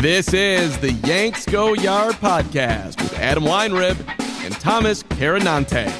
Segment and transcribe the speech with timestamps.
[0.00, 3.96] This is the Yanks Go Yard podcast with Adam Weinrib
[4.44, 5.90] and Thomas Carannante.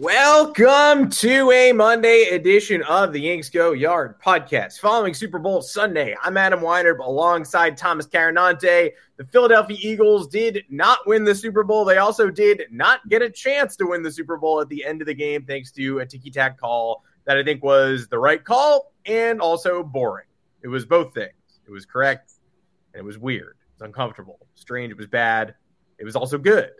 [0.00, 4.80] Welcome to a Monday edition of the Yanks Go Yard podcast.
[4.80, 8.90] Following Super Bowl Sunday, I'm Adam Weinrib alongside Thomas Carannante.
[9.18, 11.84] The Philadelphia Eagles did not win the Super Bowl.
[11.84, 15.00] They also did not get a chance to win the Super Bowl at the end
[15.00, 18.44] of the game, thanks to a ticky tack call that I think was the right
[18.44, 20.26] call and also boring.
[20.62, 21.30] It was both things.
[21.66, 22.32] It was correct
[22.96, 23.56] and it was weird.
[23.58, 24.90] It was uncomfortable, strange.
[24.90, 25.54] It was bad.
[25.98, 26.70] It was also good.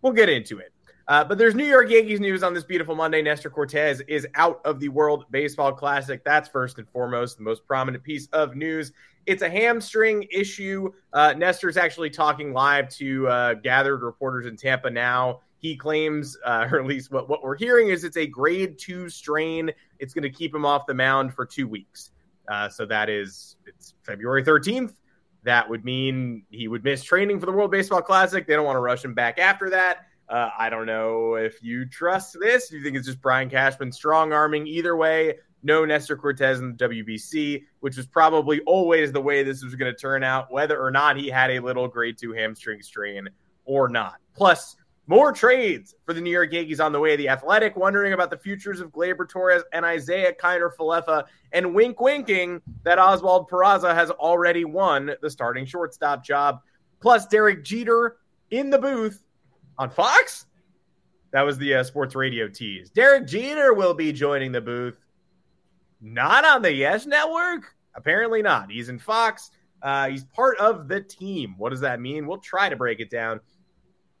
[0.00, 0.72] We'll get into it.
[1.08, 3.20] Uh, but there's New York Yankees news on this beautiful Monday.
[3.20, 6.24] Nestor Cortes is out of the World Baseball Classic.
[6.24, 8.92] That's first and foremost the most prominent piece of news.
[9.26, 10.90] It's a hamstring issue.
[11.12, 15.40] Uh, Nestor's actually talking live to uh, gathered reporters in Tampa now.
[15.58, 19.08] He claims, uh, or at least what, what we're hearing, is it's a grade two
[19.08, 19.70] strain.
[19.98, 22.10] It's going to keep him off the mound for two weeks.
[22.48, 24.94] Uh, so that is it's February 13th.
[25.44, 28.46] That would mean he would miss training for the World Baseball Classic.
[28.46, 30.06] They don't want to rush him back after that.
[30.28, 32.68] Uh, I don't know if you trust this.
[32.68, 34.66] Do you think it's just Brian Cashman strong arming?
[34.66, 39.62] Either way, no Nestor Cortes in the WBC, which was probably always the way this
[39.62, 42.80] was going to turn out, whether or not he had a little grade two hamstring
[42.80, 43.28] strain
[43.66, 44.16] or not.
[44.34, 47.16] Plus, more trades for the New York Yankees on the way.
[47.16, 52.00] The Athletic wondering about the futures of Gleyber Torres and Isaiah Kiner Falefa, and wink
[52.00, 56.60] winking that Oswald Peraza has already won the starting shortstop job.
[57.00, 58.16] Plus, Derek Jeter
[58.50, 59.22] in the booth
[59.78, 60.46] on Fox.
[61.32, 62.90] That was the uh, sports radio tease.
[62.90, 64.96] Derek Jeter will be joining the booth.
[66.00, 67.74] Not on the Yes Network.
[67.94, 68.70] Apparently not.
[68.70, 69.50] He's in Fox.
[69.82, 71.56] Uh, he's part of the team.
[71.58, 72.26] What does that mean?
[72.26, 73.40] We'll try to break it down.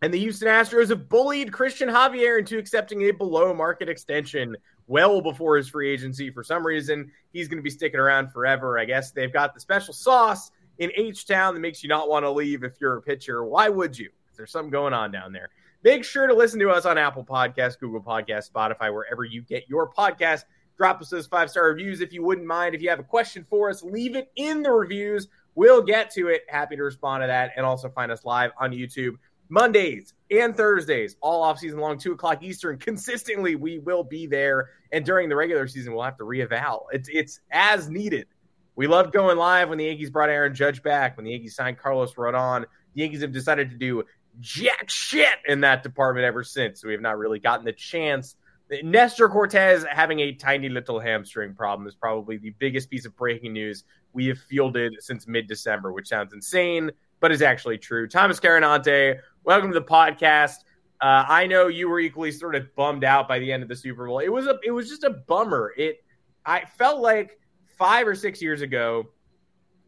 [0.04, 4.54] And the Houston Astros have bullied Cristian Javier into accepting a below market extension
[4.86, 6.28] well before his free agency.
[6.28, 8.78] For some reason, he's going to be sticking around forever.
[8.78, 12.26] I guess they've got the special sauce in H Town that makes you not want
[12.26, 13.46] to leave if you're a pitcher.
[13.46, 14.10] Why would you?
[14.36, 15.48] There's something going on down there.
[15.82, 19.70] Make sure to listen to us on Apple Podcasts, Google Podcasts, Spotify, wherever you get
[19.70, 20.44] your podcast.
[20.76, 22.74] Drop us those five star reviews if you wouldn't mind.
[22.74, 25.28] If you have a question for us, leave it in the reviews.
[25.54, 26.42] We'll get to it.
[26.48, 27.52] Happy to respond to that.
[27.56, 29.14] And also find us live on YouTube
[29.54, 32.76] Mondays and Thursdays, all off season long, two o'clock Eastern.
[32.76, 34.70] Consistently, we will be there.
[34.90, 36.88] And during the regular season, we'll have to reeval.
[36.92, 38.26] It's it's as needed.
[38.74, 41.78] We loved going live when the Yankees brought Aaron Judge back, when the Yankees signed
[41.78, 42.62] Carlos Rodon.
[42.94, 44.02] The Yankees have decided to do
[44.40, 46.84] jack shit in that department ever since.
[46.84, 48.34] We have not really gotten the chance.
[48.82, 53.52] Nestor Cortes having a tiny little hamstring problem is probably the biggest piece of breaking
[53.52, 56.90] news we have fielded since mid December, which sounds insane,
[57.24, 58.06] but is actually true.
[58.06, 60.56] Thomas Carannante, welcome to the podcast.
[61.00, 63.76] Uh, I know you were equally sort of bummed out by the end of the
[63.76, 64.18] Super Bowl.
[64.18, 65.72] It was a, it was just a bummer.
[65.74, 66.04] It,
[66.44, 67.38] I felt like
[67.78, 69.06] five or six years ago,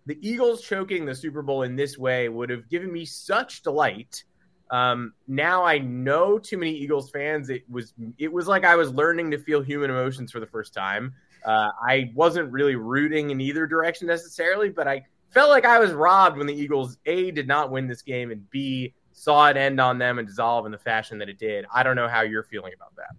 [0.06, 4.24] the Eagles choking the Super Bowl in this way would have given me such delight
[4.70, 7.50] um, now I know too many Eagles fans.
[7.50, 10.74] It was it was like I was learning to feel human emotions for the first
[10.74, 11.14] time.
[11.44, 15.92] Uh, I wasn't really rooting in either direction necessarily, but I felt like I was
[15.92, 19.80] robbed when the Eagles a did not win this game and b saw it end
[19.80, 21.64] on them and dissolve in the fashion that it did.
[21.72, 23.16] I don't know how you're feeling about that.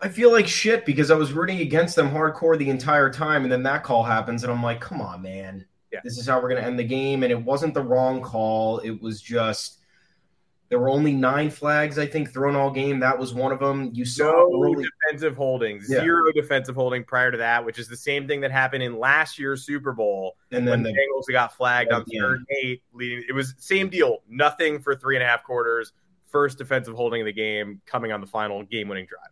[0.00, 3.50] I feel like shit because I was rooting against them hardcore the entire time, and
[3.50, 5.66] then that call happens, and I'm like, come on, man.
[5.92, 6.00] Yeah.
[6.04, 7.22] This is how we're going to end the game.
[7.22, 8.78] And it wasn't the wrong call.
[8.80, 9.77] It was just
[10.68, 13.00] there were only nine flags, I think, thrown all game.
[13.00, 13.90] That was one of them.
[13.94, 14.84] You saw no early...
[14.84, 16.00] defensive holding, yeah.
[16.00, 19.38] zero defensive holding prior to that, which is the same thing that happened in last
[19.38, 20.36] year's Super Bowl.
[20.50, 23.24] And then the Bengals got flagged on third eight, leading.
[23.28, 24.18] It was same deal.
[24.28, 25.92] Nothing for three and a half quarters.
[26.26, 29.30] First defensive holding of the game coming on the final game-winning drive.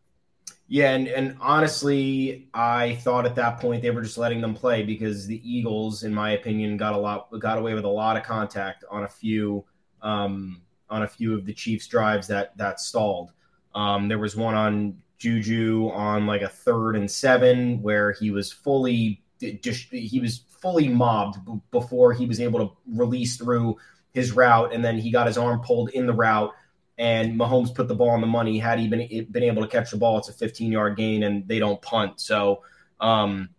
[0.69, 4.83] Yeah, and, and honestly, I thought at that point they were just letting them play
[4.83, 8.23] because the Eagles, in my opinion, got a lot got away with a lot of
[8.25, 9.65] contact on a few
[10.03, 13.33] um, on a few of the Chiefs' drives that that stalled.
[13.75, 18.53] Um, there was one on Juju on like a third and seven where he was
[18.53, 19.23] fully
[19.61, 23.77] just he was fully mobbed b- before he was able to release through
[24.13, 26.53] his route, and then he got his arm pulled in the route,
[26.99, 28.59] and Mahomes put the ball on the money.
[28.59, 31.47] Had he been been able to catch the ball, it's a 15 yard gain, and
[31.49, 32.21] they don't punt.
[32.21, 32.63] So.
[32.99, 33.51] Um,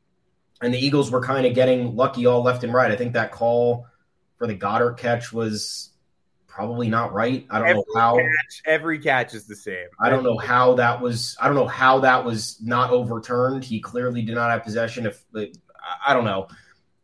[0.62, 2.92] and the Eagles were kind of getting lucky all left and right.
[2.92, 3.86] I think that call
[4.38, 5.92] for the Goedert catch was
[6.58, 7.46] probably not right.
[7.52, 8.16] I don't every know how.
[8.16, 9.86] Catch, every catch is the same.
[10.00, 11.38] I don't know how that was.
[11.40, 13.64] I don't know how that was not overturned.
[13.64, 15.06] He clearly did not have possession.
[15.06, 16.48] If I don't know,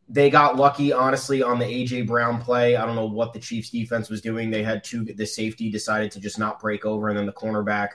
[0.10, 2.76] they got lucky honestly on the AJ Brown play.
[2.76, 4.50] I don't know what the Chiefs defense was doing.
[4.50, 5.06] They had two.
[5.06, 7.90] The safety decided to just not break over, and then the cornerback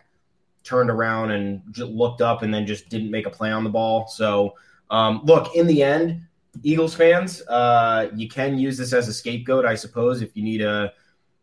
[0.62, 4.06] turned around and looked up, and then just didn't make a play on the ball.
[4.06, 4.54] So
[4.90, 6.22] um, look, in the end,
[6.62, 10.62] Eagles fans, uh, you can use this as a scapegoat, I suppose, if you need
[10.62, 10.92] a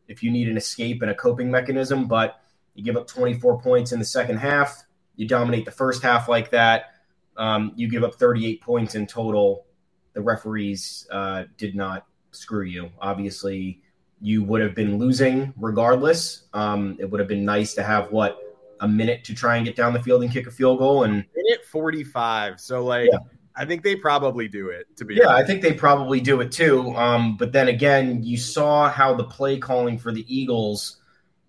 [0.07, 2.07] if you need an escape and a coping mechanism.
[2.07, 2.39] But
[2.73, 4.83] you give up 24 points in the second half,
[5.15, 6.95] you dominate the first half like that.
[7.37, 9.65] Um, you give up 38 points in total.
[10.13, 12.91] The referees uh, did not screw you.
[12.99, 13.81] Obviously,
[14.21, 16.43] you would have been losing regardless.
[16.53, 18.39] Um, it would have been nice to have what
[18.81, 21.03] a minute to try and get down the field and kick a field goal.
[21.03, 22.59] And minute 45.
[22.59, 23.09] So like.
[23.11, 23.19] Yeah
[23.57, 24.85] I think they probably do it.
[24.97, 25.43] To be yeah, honest.
[25.43, 26.95] I think they probably do it too.
[26.95, 30.97] Um, but then again, you saw how the play calling for the Eagles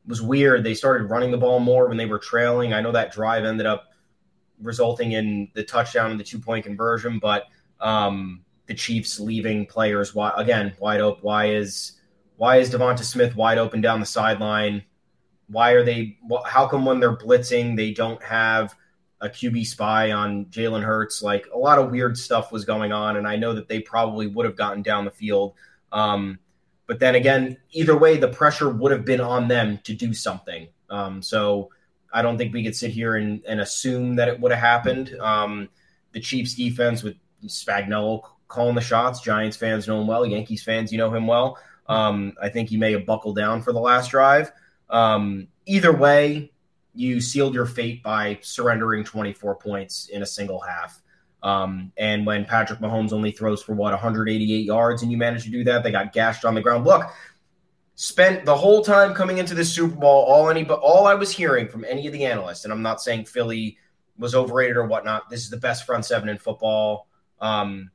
[0.07, 0.63] was weird.
[0.63, 2.73] They started running the ball more when they were trailing.
[2.73, 3.93] I know that drive ended up
[4.63, 7.45] resulting in the touchdown and the two point conversion, but
[7.81, 11.23] um, the Chiefs leaving players wide, again wide open.
[11.23, 11.93] Why is
[12.37, 14.85] why is Devonta Smith wide open down the sideline?
[15.49, 16.19] Why are they?
[16.45, 18.75] How come when they're blitzing they don't have
[19.21, 21.23] a QB spy on Jalen Hurts.
[21.23, 24.27] Like a lot of weird stuff was going on, and I know that they probably
[24.27, 25.55] would have gotten down the field.
[25.93, 26.39] Um,
[26.87, 30.69] but then again, either way, the pressure would have been on them to do something.
[30.89, 31.71] Um, so
[32.13, 35.17] I don't think we could sit here and, and assume that it would have happened.
[35.21, 35.69] Um,
[36.13, 39.21] the Chiefs defense with Spagnuolo calling the shots.
[39.21, 40.25] Giants fans know him well.
[40.25, 41.59] Yankees fans, you know him well.
[41.89, 44.53] Um, I think he may have buckled down for the last drive.
[44.89, 46.53] Um, either way,
[46.97, 51.01] you sealed your fate by surrendering 24 points in a single half.
[51.43, 55.51] Um, and when Patrick Mahomes only throws for what 188 yards, and you manage to
[55.51, 56.85] do that, they got gashed on the ground.
[56.85, 57.05] Look,
[57.95, 61.31] spent the whole time coming into this Super Bowl, all any but all I was
[61.31, 63.79] hearing from any of the analysts, and I'm not saying Philly
[64.19, 65.29] was overrated or whatnot.
[65.31, 67.09] This is the best front seven in football.
[67.41, 67.91] Um,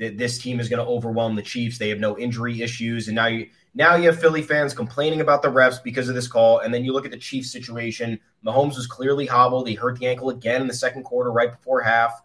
[0.00, 1.78] this team is going to overwhelm the Chiefs.
[1.78, 5.42] They have no injury issues, and now you now you have Philly fans complaining about
[5.42, 8.18] the refs because of this call, and then you look at the Chiefs situation.
[8.44, 9.68] Mahomes was clearly hobbled.
[9.68, 12.22] He hurt the ankle again in the second quarter, right before half.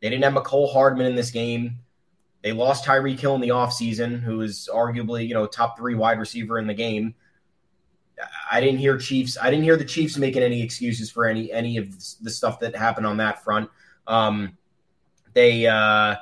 [0.00, 1.80] They didn't have Mecole Hardman in this game.
[2.42, 6.20] They lost Tyreek Hill in the offseason, who is arguably, you know, top three wide
[6.20, 7.14] receiver in the game.
[8.50, 9.36] I didn't hear Chiefs.
[9.40, 11.90] I didn't hear the Chiefs making any excuses for any any of
[12.22, 13.68] the stuff that happened on that front.
[14.06, 14.56] Um,
[15.32, 16.16] they uh,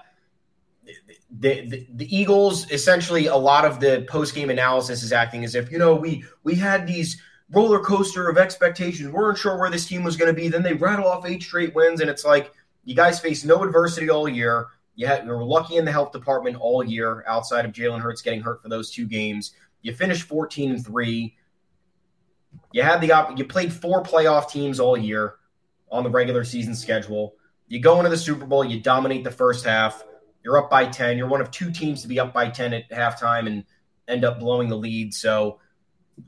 [1.41, 5.55] the, the, the Eagles essentially a lot of the post game analysis is acting as
[5.55, 7.21] if you know we we had these
[7.51, 9.09] roller coaster of expectations.
[9.09, 10.49] We weren't sure where this team was going to be.
[10.49, 12.53] Then they rattle off eight straight wins, and it's like
[12.85, 14.69] you guys faced no adversity all year.
[14.97, 18.23] You, had, you were lucky in the health department all year, outside of Jalen Hurts
[18.23, 19.53] getting hurt for those two games.
[19.83, 21.37] You finished fourteen and three.
[22.73, 25.35] You had the op- you played four playoff teams all year
[25.91, 27.35] on the regular season schedule.
[27.67, 30.05] You go into the Super Bowl, you dominate the first half
[30.45, 31.17] you're up by 10.
[31.17, 33.65] You're one of two teams to be up by 10 at halftime and
[34.07, 35.15] end up blowing the lead.
[35.15, 35.59] So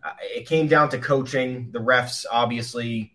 [0.02, 1.70] uh, it came down to coaching.
[1.70, 3.12] The refs obviously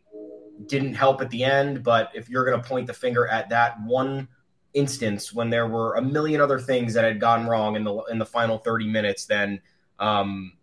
[0.68, 3.82] didn't help at the end, but if you're going to point the finger at that
[3.84, 4.28] one
[4.74, 8.20] instance when there were a million other things that had gone wrong in the in
[8.20, 9.60] the final 30 minutes, then
[10.00, 10.54] um,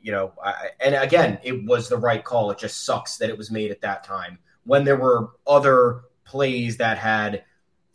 [0.00, 2.50] you know, I, and again, it was the right call.
[2.50, 6.78] It just sucks that it was made at that time when there were other plays
[6.78, 7.44] that had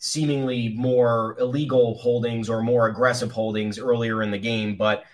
[0.00, 4.74] seemingly more illegal holdings or more aggressive holdings earlier in the game.
[4.74, 5.04] But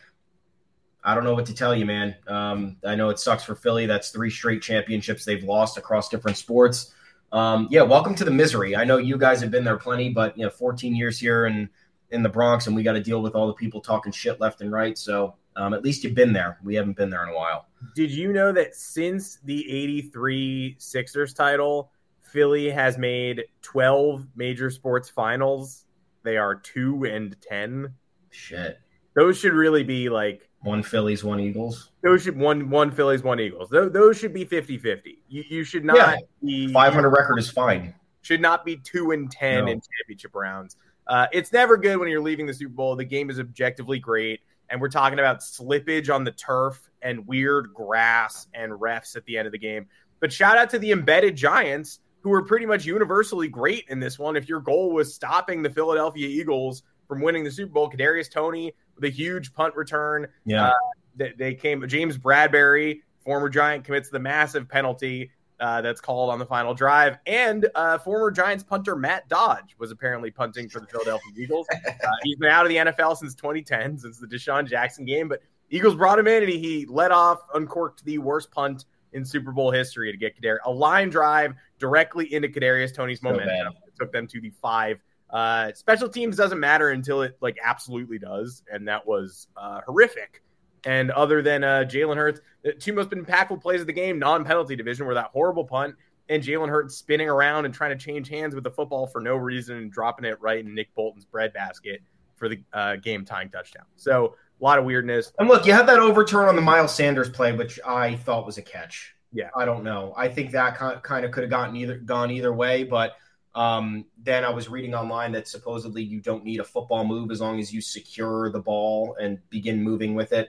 [1.02, 2.14] I don't know what to tell you, man.
[2.28, 3.86] Um, I know it sucks for Philly.
[3.86, 6.94] That's three straight championships they've lost across different sports.
[7.32, 8.76] Um, yeah, welcome to the misery.
[8.76, 11.68] I know you guys have been there plenty, but you know, 14 years here in
[12.12, 14.60] in the Bronx, and we got to deal with all the people talking shit left
[14.60, 14.96] and right.
[14.96, 16.58] So um, at least you've been there.
[16.62, 17.66] We haven't been there in a while.
[17.96, 21.90] Did you know that since the '83 Sixers title,
[22.26, 25.84] Philly has made 12 major sports finals.
[26.22, 27.92] They are 2 and 10.
[28.30, 28.78] Shit.
[29.14, 31.92] Those should really be like one Phillies, one Eagles.
[32.02, 33.70] Those should one one Phillies, one Eagles.
[33.70, 35.18] Those, those should be 50-50.
[35.28, 36.16] You, you should not yeah.
[36.44, 37.94] be 500 record is fine.
[38.22, 39.70] Should not be 2 and 10 no.
[39.70, 40.76] in championship rounds.
[41.06, 42.96] Uh, it's never good when you're leaving the Super Bowl.
[42.96, 47.72] The game is objectively great, and we're talking about slippage on the turf and weird
[47.72, 49.86] grass and refs at the end of the game.
[50.18, 54.18] But shout out to the embedded Giants who were pretty much universally great in this
[54.18, 54.34] one.
[54.34, 58.72] If your goal was stopping the Philadelphia Eagles from winning the Super Bowl, Kadarius Toney
[58.96, 60.26] with a huge punt return.
[60.44, 60.72] Yeah, uh,
[61.14, 61.86] they, they, came.
[61.86, 65.30] James Bradberry, former Giant, commits the massive penalty.
[65.60, 67.16] uh, that's called on the final drive.
[67.28, 71.68] And uh, former Giants punter Matt Dodge was apparently punting for the Philadelphia Eagles.
[71.72, 71.92] Uh,
[72.24, 75.94] he's been out of the NFL since 2010, since the DeSean Jackson game, but Eagles
[75.94, 79.70] brought him in and he, he let off, uncorked the worst punt in Super Bowl
[79.70, 83.74] history to get Kadarius a line drive directly into Kadarius Toney's so momentum.
[83.86, 85.02] It took them to the five.
[85.30, 90.42] Uh, special teams doesn't matter until it like absolutely does, and that was uh, horrific.
[90.84, 94.76] And other than uh, Jalen Hurts, the two most impactful plays of the game, non-penalty
[94.76, 95.96] division, were that horrible punt
[96.28, 99.36] and Jalen Hurts spinning around and trying to change hands with the football for no
[99.36, 102.02] reason and dropping it right in Nick Bolton's breadbasket
[102.36, 103.84] for the uh, game tying touchdown.
[103.96, 105.32] So a lot of weirdness.
[105.38, 108.58] And look, you had that overturn on the Miles Sanders play, which I thought was
[108.58, 109.14] a catch.
[109.36, 110.14] Yeah, I don't know.
[110.16, 113.16] I think that kind of could have gotten either gone either way, but
[113.54, 117.38] um, then I was reading online that supposedly you don't need a football move as
[117.42, 120.48] long as you secure the ball and begin moving with it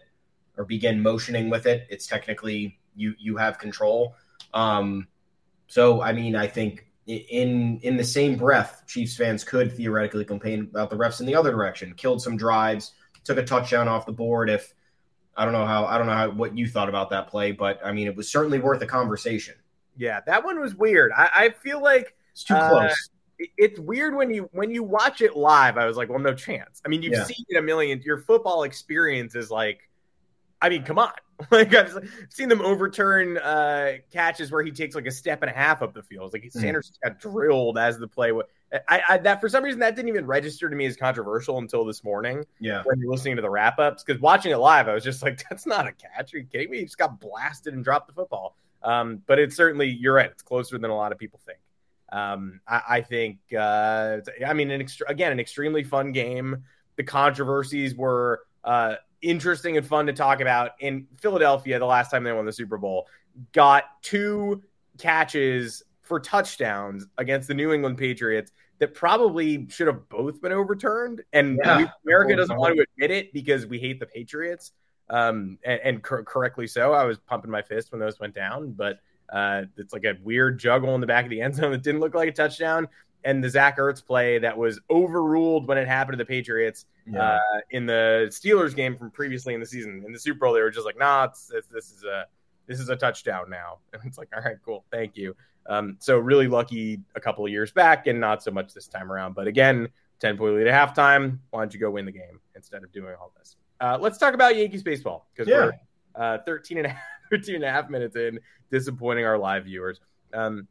[0.58, 4.16] or begin motioning with it, it's technically you you have control.
[4.54, 5.08] Um,
[5.68, 10.62] so I mean, I think in in the same breath, Chiefs fans could theoretically complain
[10.62, 11.94] about the refs in the other direction.
[11.94, 12.94] Killed some drives,
[13.26, 14.50] took a touchdown off the board.
[14.50, 14.74] If
[15.38, 17.80] I don't know how I don't know how, what you thought about that play, but
[17.86, 19.56] I mean, it was certainly worth a conversation.
[19.96, 21.12] Yeah, that one was weird.
[21.16, 23.10] I, I feel like it's too uh, close.
[23.58, 25.78] It's weird when you when you watch it live.
[25.78, 26.82] I was like, well, no chance.
[26.86, 27.24] I mean, you've yeah.
[27.24, 28.02] seen it a million.
[28.04, 29.88] Your football experience is like
[30.62, 31.12] I mean, come on.
[31.52, 31.96] Like I've
[32.30, 35.94] seen them overturn uh, catches where he takes like a step and a half up
[35.94, 36.34] the field.
[36.34, 36.52] Like mm.
[36.52, 38.32] Sanders got drilled as the play.
[38.88, 41.86] I, I, that for some reason that didn't even register to me as controversial until
[41.86, 42.44] this morning.
[42.60, 45.22] Yeah, when you're listening to the wrap ups, because watching it live, I was just
[45.22, 46.34] like, "That's not a catch.
[46.34, 46.80] Are you kidding me?
[46.80, 50.32] He just got blasted and dropped the football." Um, but it's certainly you're right.
[50.32, 51.60] It's closer than a lot of people think.
[52.12, 53.40] Um, I, I, think.
[53.58, 56.64] Uh, I mean, an ext- again, an extremely fun game.
[56.96, 60.72] The controversies were uh, interesting and fun to talk about.
[60.80, 63.08] In Philadelphia, the last time they won the Super Bowl,
[63.54, 64.64] got two
[64.98, 71.24] catches for touchdowns against the New England Patriots that probably should have both been overturned.
[71.34, 74.72] And yeah, America doesn't want to admit it because we hate the Patriots,
[75.10, 76.94] um, and, and cor- correctly so.
[76.94, 80.60] I was pumping my fist when those went down, but uh, it's like a weird
[80.60, 82.88] juggle in the back of the end zone that didn't look like a touchdown
[83.28, 87.34] and the Zach Ertz play that was overruled when it happened to the Patriots yeah.
[87.34, 90.02] uh, in the Steelers game from previously in the season.
[90.06, 92.26] In the Super Bowl, they were just like, "Nah, it's, it's, this is a
[92.68, 96.18] this is a touchdown now," and it's like, "All right, cool, thank you." Um, so
[96.18, 99.36] really lucky a couple of years back, and not so much this time around.
[99.36, 99.90] But again,
[100.22, 101.40] ten point lead at halftime.
[101.50, 103.58] Why don't you go win the game instead of doing all this?
[103.82, 105.72] Uh, let's talk about Yankees baseball because yeah.
[106.16, 108.40] we're uh, 13 and a half, 13 and a half minutes in,
[108.72, 110.00] disappointing our live viewers.
[110.34, 110.68] Um,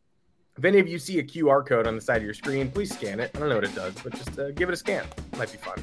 [0.56, 2.92] if any of you see a QR code on the side of your screen, please
[2.92, 3.30] scan it.
[3.34, 5.04] I don't know what it does, but just uh, give it a scan.
[5.32, 5.82] It might be fun.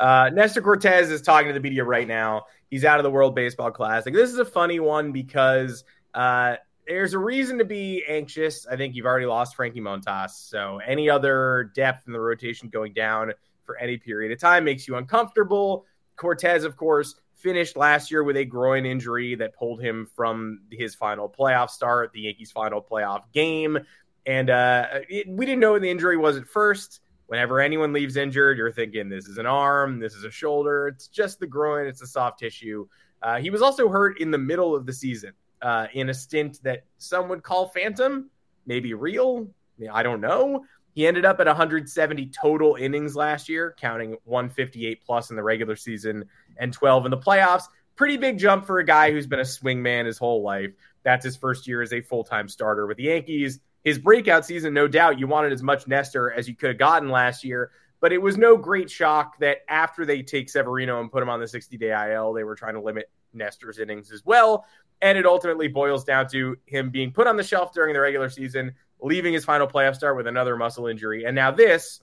[0.00, 2.44] Uh, Nestor Cortes is talking to the media right now.
[2.70, 4.14] He's out of the World Baseball Classic.
[4.14, 6.56] This is a funny one because uh,
[6.88, 8.66] there's a reason to be anxious.
[8.66, 12.94] I think you've already lost Frankie Montas, so any other depth in the rotation going
[12.94, 13.32] down
[13.66, 15.84] for any period of time makes you uncomfortable.
[16.16, 20.94] Cortes, of course, finished last year with a groin injury that pulled him from his
[20.94, 23.78] final playoff start, the Yankees' final playoff game,
[24.24, 27.00] and uh, it, we didn't know the injury was at first
[27.30, 30.88] whenever anyone leaves injured, you're thinking this is an arm, this is a shoulder.
[30.88, 32.88] It's just the groin, it's a soft tissue.
[33.22, 35.32] Uh, he was also hurt in the middle of the season
[35.62, 38.30] uh, in a stint that some would call phantom,
[38.66, 39.46] maybe real.
[39.92, 40.64] I don't know.
[40.92, 45.76] He ended up at 170 total innings last year, counting 158 plus in the regular
[45.76, 46.24] season
[46.56, 47.66] and 12 in the playoffs.
[47.94, 50.72] Pretty big jump for a guy who's been a swingman his whole life.
[51.04, 54.74] That's his first year as a full time starter with the Yankees his breakout season,
[54.74, 57.70] no doubt, you wanted as much Nestor as you could have gotten last year.
[58.00, 61.40] But it was no great shock that after they take Severino and put him on
[61.40, 64.64] the 60 day IL, they were trying to limit Nestor's innings as well.
[65.02, 68.28] And it ultimately boils down to him being put on the shelf during the regular
[68.28, 71.24] season, leaving his final playoff start with another muscle injury.
[71.24, 72.02] And now this,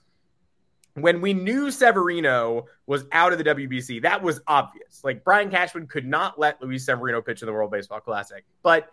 [0.93, 5.03] when we knew Severino was out of the WBC, that was obvious.
[5.03, 8.43] Like Brian Cashman could not let Luis Severino pitch in the World Baseball Classic.
[8.63, 8.89] But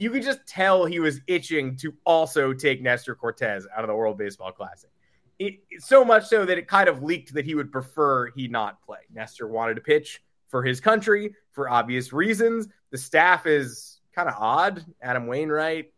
[0.00, 3.94] you could just tell he was itching to also take Nestor Cortes out of the
[3.94, 4.90] World Baseball Classic.
[5.38, 8.82] It, so much so that it kind of leaked that he would prefer he not
[8.82, 9.00] play.
[9.12, 12.66] Nestor wanted to pitch for his country for obvious reasons.
[12.90, 14.84] The staff is kind of odd.
[15.02, 15.92] Adam Wainwright,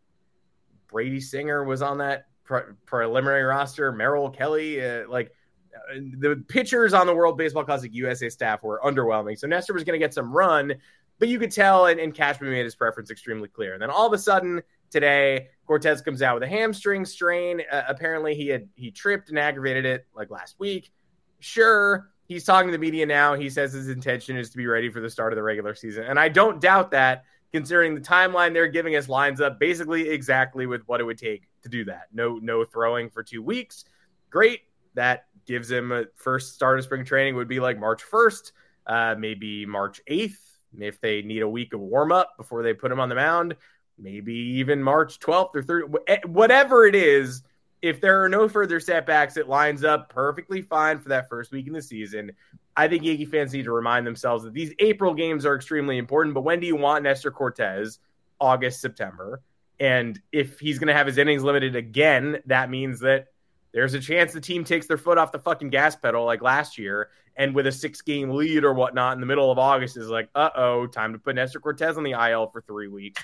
[0.87, 3.91] Brady Singer was on that pre- preliminary roster.
[3.93, 5.31] Merrill Kelly, uh, like
[5.75, 9.39] uh, the pitchers on the World Baseball Classic USA staff were underwhelming.
[9.39, 10.73] So Nestor was going to get some run,
[11.19, 13.73] but you could tell, and, and Cashman made his preference extremely clear.
[13.73, 17.61] And then all of a sudden today, Cortes comes out with a hamstring strain.
[17.71, 20.91] Uh, apparently, he had he tripped and aggravated it like last week.
[21.39, 23.35] Sure, he's talking to the media now.
[23.35, 26.03] He says his intention is to be ready for the start of the regular season.
[26.03, 30.65] And I don't doubt that, considering the timeline they're giving us lines up basically exactly
[30.65, 32.07] with what it would take to do that.
[32.11, 33.85] No, no throwing for two weeks.
[34.29, 34.61] Great.
[34.95, 38.51] That gives him a first start of spring training would be like March 1st,
[38.87, 40.37] uh, maybe March 8th.
[40.79, 43.55] If they need a week of warm up before they put him on the mound,
[43.97, 47.43] maybe even March 12th or 3rd, eh, whatever it is
[47.83, 51.67] if there are no further setbacks, it lines up perfectly fine for that first week
[51.67, 52.31] in the season.
[52.77, 56.33] I think Yankee fans need to remind themselves that these April games are extremely important.
[56.33, 57.99] But when do you want Nestor Cortes?
[58.39, 59.41] August, September.
[59.81, 63.27] And if he's going to have his innings limited again, that means that
[63.73, 66.77] there's a chance the team takes their foot off the fucking gas pedal like last
[66.77, 67.09] year.
[67.35, 70.29] And with a six game lead or whatnot in the middle of August is like,
[70.35, 73.21] uh oh, time to put Nestor Cortes on the IL for three weeks.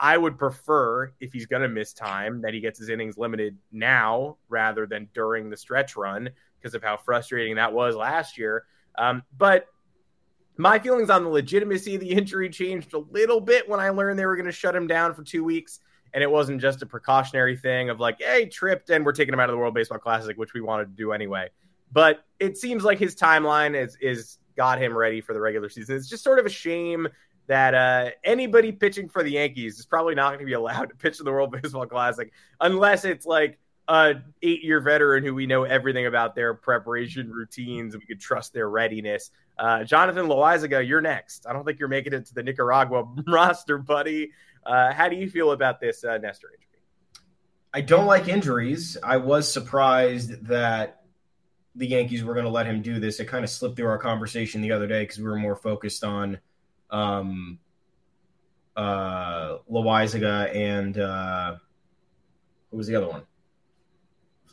[0.00, 3.56] I would prefer if he's going to miss time that he gets his innings limited
[3.70, 8.64] now rather than during the stretch run because of how frustrating that was last year.
[8.96, 9.68] Um, but
[10.56, 14.18] my feelings on the legitimacy of the injury changed a little bit when I learned
[14.18, 15.78] they were going to shut him down for two weeks.
[16.14, 19.40] And it wasn't just a precautionary thing of like, hey, tripped and we're taking him
[19.40, 21.50] out of the World Baseball Classic, which we wanted to do anyway.
[21.92, 25.96] But it seems like his timeline is is got him ready for the regular season.
[25.96, 27.08] It's just sort of a shame
[27.46, 30.94] that uh, anybody pitching for the Yankees is probably not going to be allowed to
[30.94, 35.64] pitch in the World Baseball Classic unless it's like a eight-year veteran who we know
[35.64, 39.30] everything about their preparation routines and we could trust their readiness.
[39.58, 41.46] Uh, Jonathan Loaisiga, you're next.
[41.46, 44.30] I don't think you're making it to the Nicaragua roster, buddy.
[44.64, 46.80] Uh, how do you feel about this uh, Nestor injury?
[47.72, 48.96] I don't like injuries.
[49.02, 51.02] I was surprised that
[51.74, 53.18] the Yankees were going to let him do this.
[53.20, 56.04] It kind of slipped through our conversation the other day because we were more focused
[56.04, 56.38] on–
[56.94, 57.58] um,
[58.76, 61.56] uh, and uh,
[62.70, 63.22] who was the other one?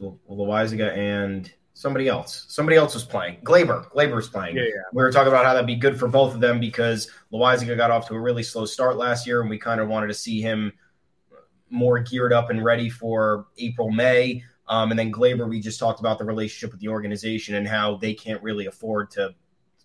[0.01, 2.45] Loaisiga and somebody else.
[2.47, 3.37] Somebody else was playing.
[3.43, 3.89] Glaber.
[3.91, 4.55] Gleyber was playing.
[4.55, 4.81] Yeah, yeah.
[4.93, 7.91] We were talking about how that'd be good for both of them because Loaisiga got
[7.91, 10.41] off to a really slow start last year, and we kind of wanted to see
[10.41, 10.73] him
[11.69, 14.43] more geared up and ready for April, May.
[14.67, 17.97] Um, and then Gleyber, we just talked about the relationship with the organization and how
[17.97, 19.33] they can't really afford to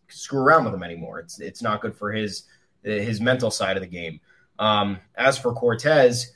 [0.09, 1.19] screw around with him anymore.
[1.19, 2.45] It's it's not good for his
[2.83, 4.21] his mental side of the game.
[4.59, 6.33] Um, as for Cortes,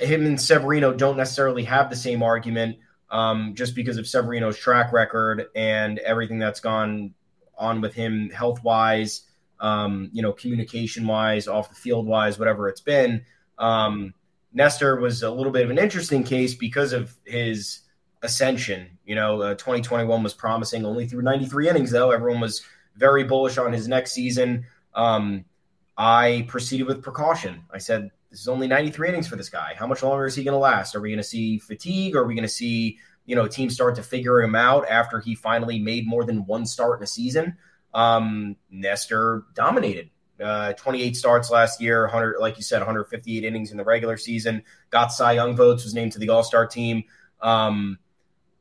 [0.00, 2.78] him and Severino don't necessarily have the same argument
[3.10, 7.14] um, just because of Severino's track record and everything that's gone
[7.58, 9.22] on with him health wise,
[9.60, 13.24] um, you know, communication wise, off the field wise, whatever it's been.
[13.58, 14.14] Um,
[14.52, 17.80] Nestor was a little bit of an interesting case because of his
[18.22, 18.98] ascension.
[19.04, 22.10] You know, uh, 2021 was promising only through 93 innings, though.
[22.10, 22.62] Everyone was
[22.96, 24.66] very bullish on his next season.
[24.94, 25.44] Um,
[25.96, 27.64] I proceeded with precaution.
[27.70, 29.74] I said, this is only 93 innings for this guy.
[29.76, 30.94] How much longer is he going to last?
[30.94, 32.14] Are we going to see fatigue?
[32.14, 35.34] Are we going to see, you know, teams start to figure him out after he
[35.34, 37.56] finally made more than one start in a season?
[37.92, 40.10] Um, Nestor dominated.
[40.40, 44.62] Uh, 28 starts last year, 100, like you said, 158 innings in the regular season.
[44.90, 47.04] Got Cy Young votes, was named to the All Star team.
[47.42, 47.98] Um,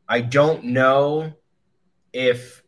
[0.07, 1.31] I don't know
[2.11, 2.63] if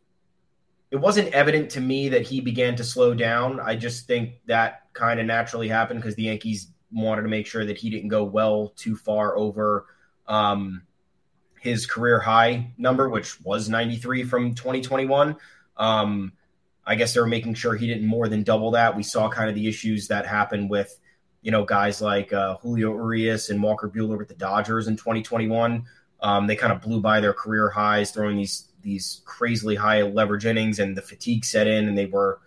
[0.92, 3.58] it wasn't evident to me that he began to slow down.
[3.60, 7.64] I just think that kind of naturally happened because the Yankees wanted to make sure
[7.64, 9.86] that he didn't go well too far over
[10.26, 10.82] um,
[11.60, 15.36] his career high number, which was 93 from 2021.
[15.76, 16.32] Um,
[16.84, 18.96] I guess they were making sure he didn't more than double that.
[18.96, 20.98] We saw kind of the issues that happened with,
[21.40, 25.84] you know, guys like uh, Julio Urias and Walker Buehler with the Dodgers in 2021.
[26.20, 30.44] Um, they kind of blew by their career highs, throwing these these crazily high leverage
[30.44, 32.40] innings, and the fatigue set in, and they were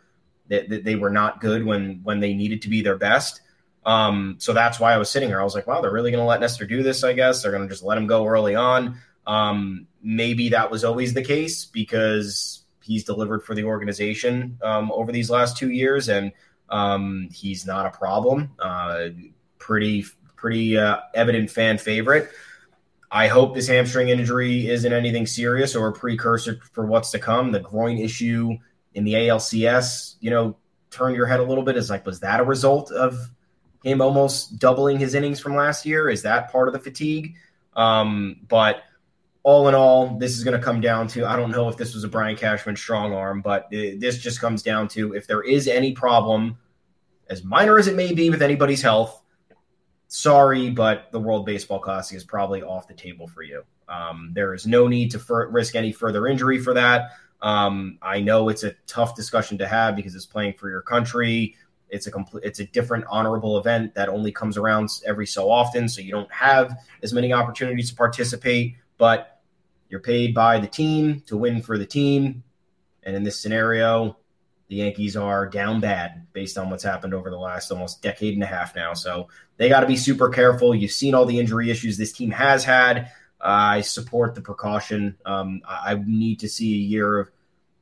[0.47, 3.41] they, they were not good when when they needed to be their best.
[3.85, 5.39] Um, so that's why I was sitting here.
[5.39, 7.03] I was like, wow, they're really going to let Nestor do this.
[7.03, 8.97] I guess they're going to just let him go early on.
[9.27, 15.11] Um, maybe that was always the case because he's delivered for the organization um, over
[15.11, 16.31] these last two years, and
[16.69, 18.51] um, he's not a problem.
[18.59, 19.09] Uh,
[19.59, 22.29] pretty pretty uh, evident fan favorite.
[23.11, 27.51] I hope this hamstring injury isn't anything serious or a precursor for what's to come.
[27.51, 28.57] The groin issue
[28.93, 30.57] in the ALCS, you know,
[30.91, 31.77] turn your head a little bit.
[31.77, 33.17] Is like, was that a result of
[33.85, 36.09] him almost doubling his innings from last year?
[36.09, 37.35] Is that part of the fatigue?
[37.75, 38.83] Um, but
[39.43, 41.93] all in all, this is going to come down to I don't know if this
[41.93, 45.67] was a Brian Cashman strong arm, but this just comes down to if there is
[45.67, 46.57] any problem,
[47.29, 49.21] as minor as it may be with anybody's health,
[50.07, 53.63] sorry, but the World Baseball Classic is probably off the table for you.
[53.87, 57.11] Um, there is no need to risk any further injury for that.
[57.41, 61.55] Um, I know it's a tough discussion to have because it's playing for your country.
[61.89, 65.87] It's a complete, it's a different honorable event that only comes around every so often,
[65.87, 68.75] so you don't have as many opportunities to participate.
[68.97, 69.39] But
[69.89, 72.43] you're paid by the team to win for the team,
[73.03, 74.17] and in this scenario,
[74.67, 78.41] the Yankees are down bad based on what's happened over the last almost decade and
[78.41, 78.93] a half now.
[78.93, 80.73] So they got to be super careful.
[80.73, 83.11] You've seen all the injury issues this team has had.
[83.39, 85.17] I support the precaution.
[85.23, 87.29] Um, I need to see a year of,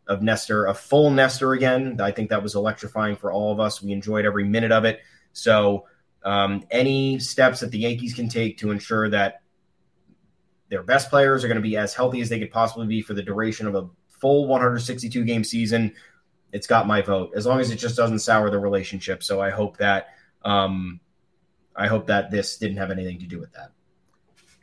[0.07, 1.99] of Nestor, a full Nestor again.
[2.01, 3.81] I think that was electrifying for all of us.
[3.81, 5.01] We enjoyed every minute of it.
[5.31, 5.85] So,
[6.23, 9.41] um, any steps that the Yankees can take to ensure that
[10.69, 13.13] their best players are going to be as healthy as they could possibly be for
[13.13, 15.93] the duration of a full 162 game season
[16.53, 19.23] it's got my vote as long as it just doesn't sour the relationship.
[19.23, 20.09] So I hope that
[20.45, 21.01] um,
[21.75, 23.71] I hope that this didn't have anything to do with that.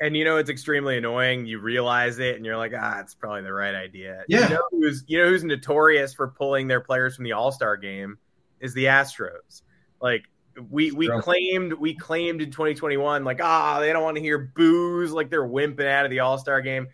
[0.01, 1.47] And you know it's extremely annoying.
[1.47, 4.25] You realize it, and you're like, ah, it's probably the right idea.
[4.29, 4.45] Yeah.
[4.45, 7.77] You know who's you know who's notorious for pulling their players from the All Star
[7.77, 8.19] game
[8.61, 9.63] is the Astros.
[10.01, 10.25] Like
[10.71, 15.13] we we claimed we claimed in 2021 like ah they don't want to hear booze
[15.13, 16.89] like they're wimping out of the All Star game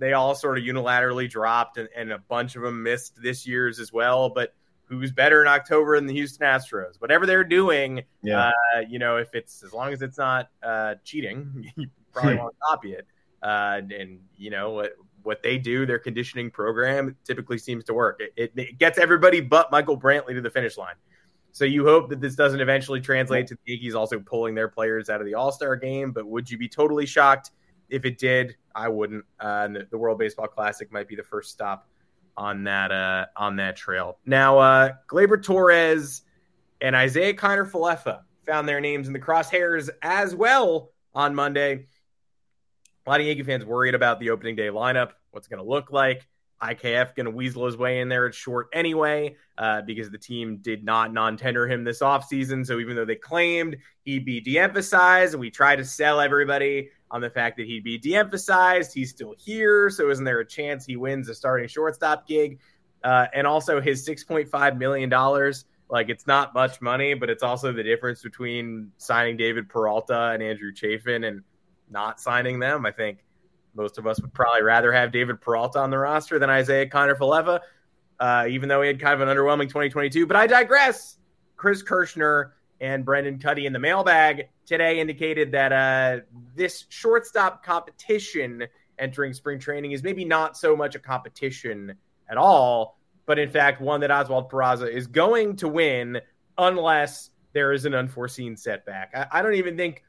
[0.00, 3.78] they all sort of unilaterally dropped, and, and a bunch of them missed this year's
[3.78, 4.30] as well.
[4.30, 4.54] But
[4.86, 7.00] who's better in October than the Houston Astros?
[7.00, 8.50] Whatever they're doing, yeah.
[8.74, 11.70] Uh, you know, if it's as long as it's not uh, cheating,
[12.12, 13.06] probably won't copy it.
[13.42, 14.92] Uh, and you know what
[15.22, 18.20] what they do, their conditioning program typically seems to work.
[18.20, 20.94] It, it, it, gets everybody but Michael Brantley to the finish line.
[21.52, 25.10] So you hope that this doesn't eventually translate to the Yankees also pulling their players
[25.10, 26.12] out of the All Star game.
[26.12, 27.50] But would you be totally shocked
[27.88, 28.56] if it did?
[28.74, 29.24] I wouldn't.
[29.38, 31.88] Uh, the, the, World Baseball Classic might be the first stop
[32.36, 34.18] on that uh, on that trail.
[34.26, 36.22] Now, uh, Gleyber Torres
[36.80, 41.86] and Isaiah Kiner Falefa found their names in the crosshairs as well on Monday.
[43.06, 45.90] A lot of Yankee fans worried about the opening day lineup, what's going to look
[45.90, 46.26] like.
[46.62, 50.58] IKF going to weasel his way in there at short anyway, uh, because the team
[50.58, 52.66] did not non-tender him this offseason.
[52.66, 57.20] So even though they claimed he'd be de-emphasized, and we try to sell everybody on
[57.20, 59.88] the fact that he'd be de-emphasized, he's still here.
[59.88, 62.58] So isn't there a chance he wins a starting shortstop gig?
[63.02, 65.10] Uh, and also his $6.5 million.
[65.88, 70.42] Like it's not much money, but it's also the difference between signing David Peralta and
[70.42, 71.42] Andrew Chafin and
[71.90, 72.86] not signing them.
[72.86, 73.24] I think
[73.74, 77.16] most of us would probably rather have David Peralta on the roster than Isaiah Kiner
[77.16, 77.60] Falefa,
[78.18, 80.26] uh, even though he had kind of an underwhelming 2022.
[80.26, 81.18] But I digress.
[81.56, 86.20] Chris Kirschner and Brendan Kuty in the mailbag today indicated that uh,
[86.56, 88.64] this shortstop competition
[88.98, 91.94] entering spring training is maybe not so much a competition
[92.30, 96.20] at all, but in fact one that Oswald Peraza is going to win
[96.56, 99.10] unless there is an unforeseen setback.
[99.14, 100.02] I, I don't even think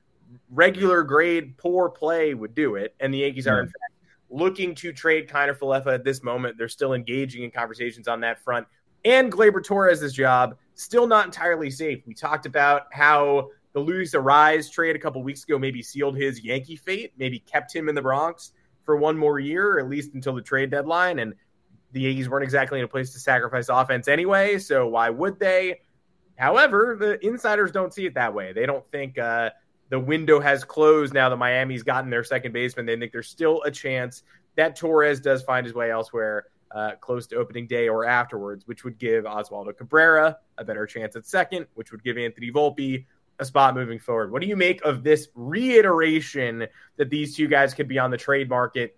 [0.49, 2.95] regular grade poor play would do it.
[2.99, 3.93] And the Yankees are, in fact,
[4.29, 6.57] looking to trade Kiner Falefa at this moment.
[6.57, 8.67] They're still engaging in conversations on that front.
[9.03, 12.03] And Gleyber Torres' job still not entirely safe.
[12.05, 16.43] We talked about how the Luis Arraez trade a couple weeks ago maybe sealed his
[16.43, 18.51] Yankee fate, maybe kept him in the Bronx
[18.83, 21.19] for one more year, at least until the trade deadline.
[21.19, 21.33] And
[21.91, 25.81] the Yankees weren't exactly in a place to sacrifice offense anyway, so why would they?
[26.37, 28.53] However, the insiders don't see it that way.
[28.53, 29.51] They don't think uh,
[29.91, 32.85] the window has closed now that Miami's gotten their second baseman.
[32.85, 34.23] They think there's still a chance
[34.55, 38.85] that Torres does find his way elsewhere uh, close to opening day or afterwards, which
[38.85, 43.05] would give Oswaldo Cabrera a better chance at second, which would give Anthony Volpe
[43.39, 44.31] a spot moving forward.
[44.31, 48.17] What do you make of this reiteration that these two guys could be on the
[48.17, 48.97] trade market?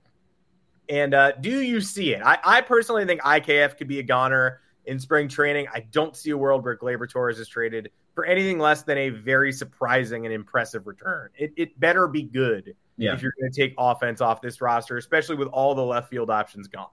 [0.89, 2.21] And uh, do you see it?
[2.23, 5.65] I, I personally think IKF could be a goner in spring training.
[5.73, 9.09] I don't see a world where Gleyber Torres is traded for anything less than a
[9.09, 11.29] very surprising and impressive return.
[11.35, 13.13] It, it better be good yeah.
[13.13, 16.29] if you're going to take offense off this roster, especially with all the left field
[16.29, 16.87] options gone.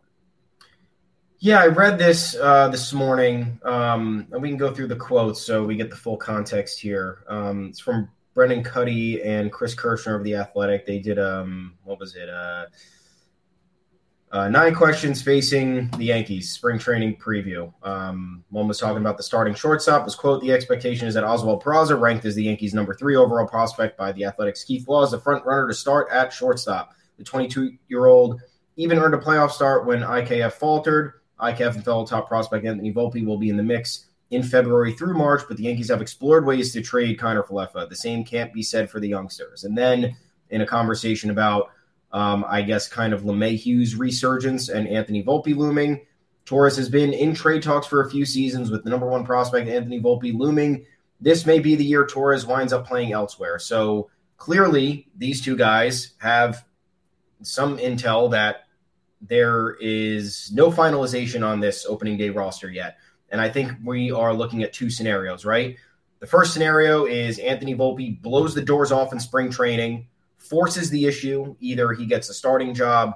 [1.39, 5.41] Yeah, I read this uh, this morning, um, and we can go through the quotes
[5.41, 7.25] so we get the full context here.
[7.29, 10.85] Um, it's from Brendan Kuty and Chris Kirschner of the Athletic.
[10.85, 12.29] They did um, what was it?
[12.29, 12.67] Uh,
[14.33, 17.73] Uh, nine questions facing the Yankees spring training preview.
[17.83, 20.05] Um, one was talking about the starting shortstop.
[20.05, 23.49] Was quote the expectation is that Oswald Peraza, ranked as the Yankees' number three overall
[23.49, 26.93] prospect by the Athletics, Keith Law is the front runner to start at shortstop.
[27.19, 28.41] The 22 year old
[28.77, 31.15] even earned a playoff start when IKF faltered.
[31.41, 35.15] IKF and fellow top prospect Anthony Volpe will be in the mix in February through
[35.15, 37.89] March, but the Yankees have explored ways to trade Kiner-Falefa.
[37.89, 39.65] The same can't be said for the youngsters.
[39.65, 40.17] And then
[40.51, 41.71] in a conversation about
[42.13, 46.07] um, I guess, kind of LeMahieu's resurgence and Anthony Volpe looming.
[46.45, 49.69] Torres has been in trade talks for a few seasons with the number one prospect,
[49.69, 50.85] Anthony Volpe, looming.
[51.21, 53.59] This may be the year Torres winds up playing elsewhere.
[53.59, 56.65] So clearly, these two guys have
[57.43, 58.67] some intel that
[59.21, 62.97] there is no finalization on this opening day roster yet.
[63.31, 65.77] And I think we are looking at two scenarios, right?
[66.21, 70.09] The first scenario is Anthony Volpe blows the doors off in spring training,
[70.41, 71.55] forces the issue.
[71.61, 73.15] Either he gets a starting job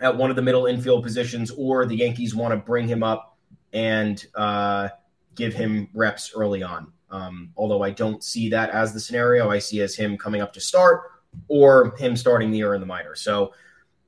[0.00, 3.36] at one of the middle infield positions, or the Yankees want to bring him up
[3.72, 4.88] and uh,
[5.34, 6.92] give him reps early on.
[7.10, 10.52] Um, although I don't see that as the scenario, I see as him coming up
[10.54, 11.02] to start
[11.48, 13.14] or him starting the year in the minor.
[13.14, 13.52] So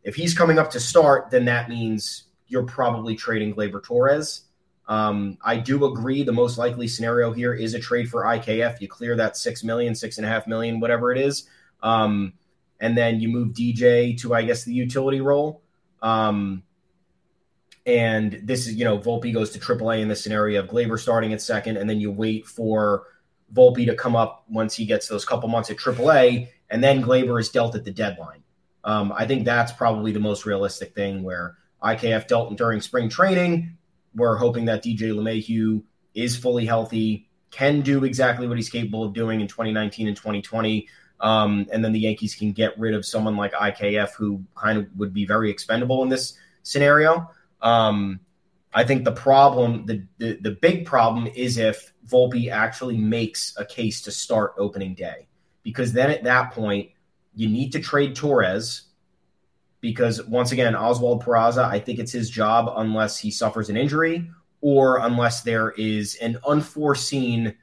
[0.02, 4.42] if he's coming up to start, then that means you're probably trading Gleyber Torres.
[4.88, 6.22] Um, I do agree.
[6.22, 8.80] The most likely scenario here is a trade for IKF.
[8.80, 11.48] You clear that six million, six and a half million, whatever it is.
[11.82, 12.34] Um,
[12.80, 15.62] and then you move DJ to, I guess, the utility role.
[16.02, 16.62] Um,
[17.86, 21.32] and this is, you know, Volpe goes to AAA in the scenario of Gleyber starting
[21.32, 23.04] at second, and then you wait for
[23.52, 27.40] Volpe to come up once he gets those couple months at AAA, and then Gleyber
[27.40, 28.42] is dealt at the deadline.
[28.84, 33.76] Um, I think that's probably the most realistic thing where IKF dealt during spring training.
[34.14, 35.82] We're hoping that DJ LeMahieu
[36.14, 40.88] is fully healthy, can do exactly what he's capable of doing in 2019 and 2020.
[41.22, 44.88] Um, and then the Yankees can get rid of someone like IKF, who kind of
[44.96, 47.30] would be very expendable in this scenario.
[47.62, 48.20] Um,
[48.74, 53.64] I think the problem, the, the, the big problem, is if Volpe actually makes a
[53.64, 55.28] case to start opening day,
[55.62, 56.90] because then at that point
[57.34, 58.82] you need to trade Torres.
[59.80, 64.30] Because once again, Oswald Peraza, I think it's his job unless he suffers an injury
[64.60, 67.54] or unless there is an unforeseen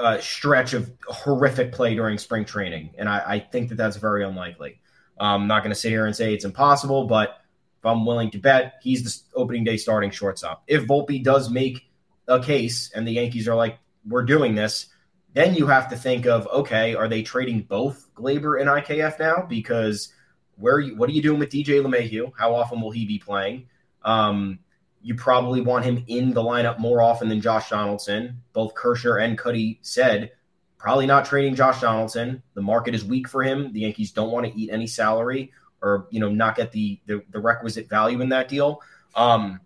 [0.00, 4.24] uh, stretch of horrific play during spring training, and I, I think that that's very
[4.24, 4.80] unlikely.
[5.18, 7.40] I'm not going to sit here and say it's impossible, but
[7.78, 10.62] if I'm willing to bet, he's the opening day starting shortstop.
[10.66, 11.90] If Volpe does make
[12.26, 14.86] a case and the Yankees are like, we're doing this,
[15.34, 19.46] then you have to think of, okay, are they trading both Gleyber and IKF now?
[19.48, 20.12] Because
[20.56, 22.32] where you, what are you doing with DJ LeMahieu?
[22.36, 23.68] How often will he be playing?
[24.02, 24.58] Um,
[25.02, 28.42] you probably want him in the lineup more often than Josh Donaldson.
[28.52, 30.32] Both Kirschner and Kuty said
[30.78, 32.42] probably not trading Josh Donaldson.
[32.54, 33.72] The market is weak for him.
[33.72, 37.22] The Yankees don't want to eat any salary or you know not get the the,
[37.30, 38.80] the requisite value in that deal.
[39.14, 39.60] Um,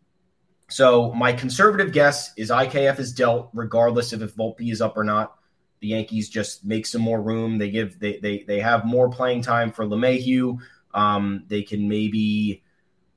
[0.68, 5.04] so my conservative guess is IKF is dealt regardless of if Volpe is up or
[5.04, 5.36] not.
[5.80, 7.58] The Yankees just make some more room.
[7.58, 10.58] They give they they they have more playing time for LeMahieu.
[10.94, 12.63] Um, they can maybe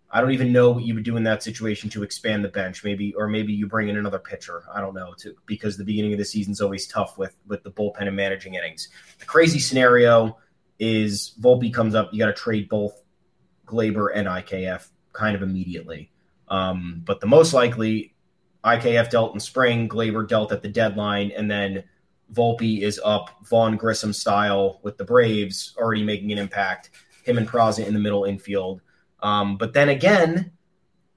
[0.09, 2.83] I don't even know what you would do in that situation to expand the bench,
[2.83, 4.63] maybe, or maybe you bring in another pitcher.
[4.73, 7.63] I don't know, to, because the beginning of the season is always tough with with
[7.63, 8.87] the bullpen and managing innings.
[9.19, 10.37] The crazy scenario
[10.79, 13.01] is Volpe comes up, you got to trade both
[13.65, 16.11] Gleyber and IKF kind of immediately.
[16.47, 18.15] Um, but the most likely,
[18.63, 21.83] IKF dealt in spring, Gleyber dealt at the deadline, and then
[22.33, 26.91] Volpe is up Vaughn Grissom style with the Braves, already making an impact.
[27.23, 28.81] Him and Peraza in the middle infield
[29.21, 30.51] um, but then again,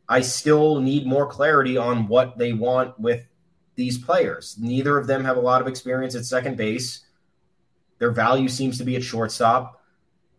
[0.08, 3.26] I still need more clarity on what they want with
[3.76, 4.56] these players.
[4.58, 7.06] Neither of them have a lot of experience at second base.
[7.98, 9.82] Their value seems to be at shortstop.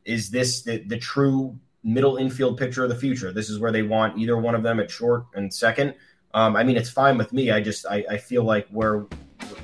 [0.04, 3.32] Is this the, the true middle infield picture of the future?
[3.32, 5.96] This is where they want either one of them at short and second.
[6.34, 7.52] Um, I mean, it's fine with me.
[7.52, 9.06] I just I, I, feel like we're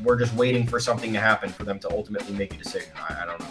[0.04, 2.92] we're just waiting for something to happen for them to ultimately make a decision.
[3.10, 3.48] I, I don't know.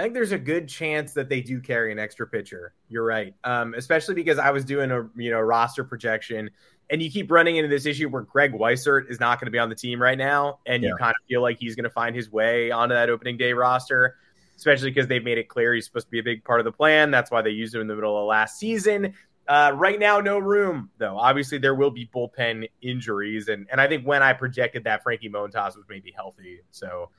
[0.00, 2.72] I think there's a good chance that they do carry an extra pitcher.
[2.88, 6.48] You're right, um, especially because I was doing a you know roster projection,
[6.88, 9.58] and you keep running into this issue where Greg Weissert is not going to be
[9.58, 10.88] on the team right now, and yeah.
[10.88, 13.52] you kind of feel like he's going to find his way onto that opening day
[13.52, 14.16] roster,
[14.56, 16.72] especially because they've made it clear he's supposed to be a big part of the
[16.72, 17.10] plan.
[17.10, 19.12] That's why they used him in the middle of last season.
[19.46, 21.18] Uh, right now, no room though.
[21.18, 25.28] Obviously, there will be bullpen injuries, and and I think when I projected that Frankie
[25.28, 27.10] Montas was maybe healthy, so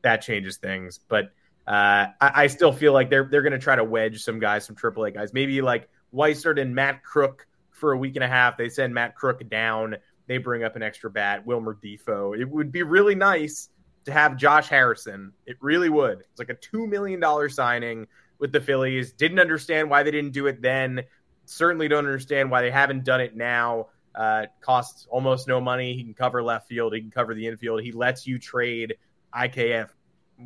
[0.00, 1.32] that changes things, but.
[1.66, 4.64] Uh, I, I, still feel like they're they're going to try to wedge some guys,
[4.64, 8.56] some AAA guys, maybe like Weissert and Matt Krook for a week and a half.
[8.56, 9.96] They send Matt Krook down.
[10.26, 12.38] They bring up an extra bat, Wilmer Difo.
[12.38, 13.68] It would be really nice
[14.04, 15.32] to have Josh Harrison.
[15.46, 16.20] It really would.
[16.20, 18.06] It's like a $2 million signing
[18.38, 19.12] with the Phillies.
[19.12, 21.02] Didn't understand why they didn't do it then.
[21.44, 23.88] Certainly don't understand why they haven't done it now.
[24.14, 25.94] Uh, costs almost no money.
[25.94, 26.94] He can cover left field.
[26.94, 27.82] He can cover the infield.
[27.82, 28.96] He lets you trade
[29.34, 29.88] IKF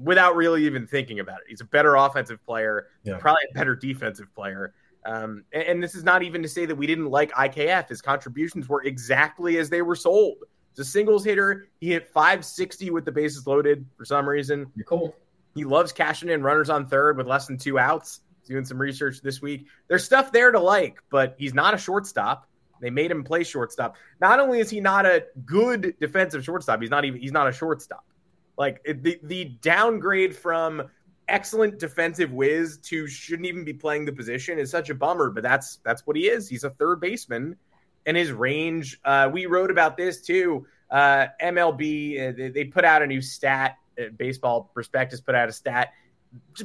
[0.02, 1.46] without really even thinking about it.
[1.48, 3.18] He's a better offensive player, yeah.
[3.18, 4.74] probably a better defensive player.
[5.07, 7.90] Um, and, and, this is not even to say that we didn't like IKF.
[7.90, 10.38] His contributions were exactly as they were sold.
[10.70, 11.68] He's a singles hitter.
[11.78, 14.66] He hit 560 with the bases loaded for some reason.
[14.74, 15.14] You're cool.
[15.54, 18.20] He loves cashing in runners on third with less than two outs.
[18.40, 19.66] He's doing some research this week.
[19.88, 22.48] There's stuff there to like, but he's not a shortstop.
[22.80, 23.96] They made him play shortstop.
[24.20, 27.52] Not only is he not a good defensive shortstop, he's not even he's not a
[27.52, 28.04] shortstop.
[28.56, 30.88] Like the the downgrade from
[31.28, 35.42] excellent defensive whiz to shouldn't even be playing the position is such a bummer, but
[35.42, 36.48] that's that's what he is.
[36.48, 37.56] He's a third baseman
[38.06, 39.00] and his range.
[39.04, 40.66] Uh, we wrote about this too.
[40.90, 43.78] Uh, MLB, uh, they, they, put out a new stat.
[43.98, 45.92] Uh, baseball Prospectus put out a stat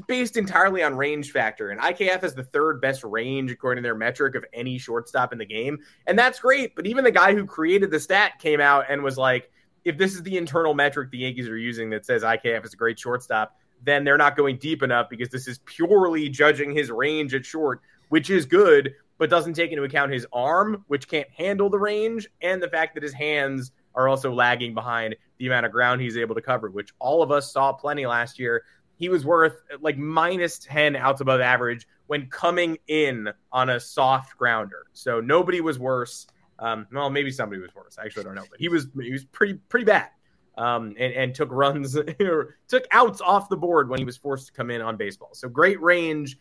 [0.08, 1.70] based entirely on range factor.
[1.70, 5.38] And IKF has the third best range according to their metric of any shortstop in
[5.38, 5.80] the game.
[6.08, 6.76] And that's great.
[6.76, 9.52] But even the guy who created the stat came out and was like,
[9.90, 12.78] if this is the internal metric the Yankees are using that says IKF is a
[12.78, 17.34] great shortstop, then they're not going deep enough because this is purely judging his range
[17.34, 21.70] at short, which is good, but doesn't take into account his arm, which can't handle
[21.70, 25.72] the range, and the fact that his hands are also lagging behind the amount of
[25.72, 28.64] ground he's able to cover, which all of us saw plenty last year
[29.00, 34.38] he was worth like minus 10 outs above average when coming in on a soft
[34.38, 34.86] grounder.
[34.94, 36.28] So nobody was worse.
[36.60, 37.98] Um, well, maybe somebody was worse.
[37.98, 40.10] I actually don't know, but he was he was pretty pretty bad.
[40.58, 41.98] Um, and, and took runs
[42.68, 45.30] took outs off the board when he was forced to come in on baseball.
[45.34, 46.38] So great range,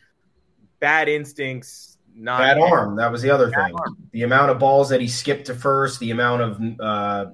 [0.80, 2.96] bad instincts, not bad arm.
[2.96, 3.74] That was the other thing.
[3.74, 3.96] Arm.
[4.10, 7.26] The amount of balls that he skipped to first, the amount of uh,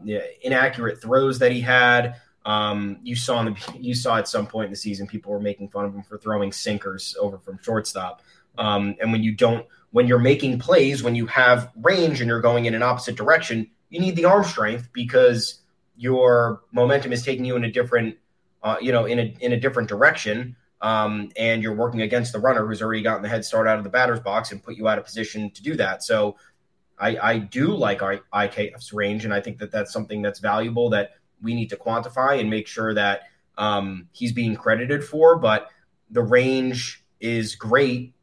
[0.42, 2.16] inaccurate throws that he had.
[2.44, 5.40] Um, you saw in the you saw at some point in the season people were
[5.40, 8.22] making fun of him for throwing sinkers over from shortstop.
[8.58, 12.40] Um, and when you don't, when you're making plays, when you have range and you're
[12.40, 15.60] going in an opposite direction, you need the arm strength because
[15.96, 18.16] your momentum is taking you in a different,
[18.64, 20.56] uh, you know, in a in a different direction.
[20.80, 23.84] Um, and you're working against the runner who's already gotten the head start out of
[23.84, 26.02] the batter's box and put you out of position to do that.
[26.02, 26.38] So
[26.98, 30.90] I, I do like our IKF's range, and I think that that's something that's valuable
[30.90, 35.38] that we need to quantify and make sure that um, he's being credited for.
[35.38, 35.70] But
[36.10, 38.13] the range is great,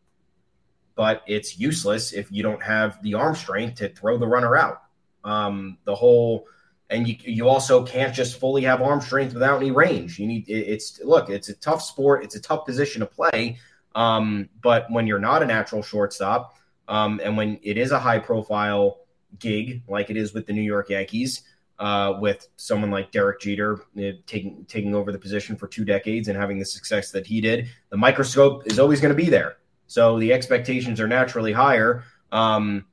[1.02, 4.84] but it's useless if you don't have the arm strength to throw the runner out.
[5.24, 6.46] Um, the whole
[6.92, 10.20] and you you also can't just fully have arm strength without any range.
[10.20, 13.58] You need it's look, it's a tough sport, it's a tough position to play.
[13.96, 16.56] Um, but when you're not a natural shortstop,
[16.88, 19.00] um, and when it is a high profile
[19.40, 21.42] gig like it is with the New York Yankees,
[21.80, 26.28] uh, with someone like Derek Jeter uh, taking taking over the position for two decades
[26.28, 29.58] and having the success that he did, the microscope is always going to be there.
[29.92, 32.06] So the expectations are naturally higher.
[32.32, 32.86] Um,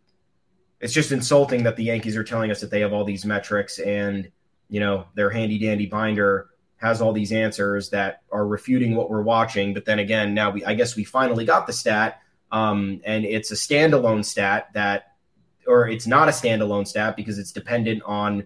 [0.80, 3.78] it's just insulting that the Yankees are telling us that they have all these metrics
[3.78, 4.28] and
[4.68, 9.22] you know their handy dandy binder has all these answers that are refuting what we're
[9.22, 9.74] watching.
[9.74, 13.52] But then again, now we I guess we finally got the stat, um, and it's
[13.52, 15.12] a standalone stat that,
[15.68, 18.44] or it's not a standalone stat because it's dependent on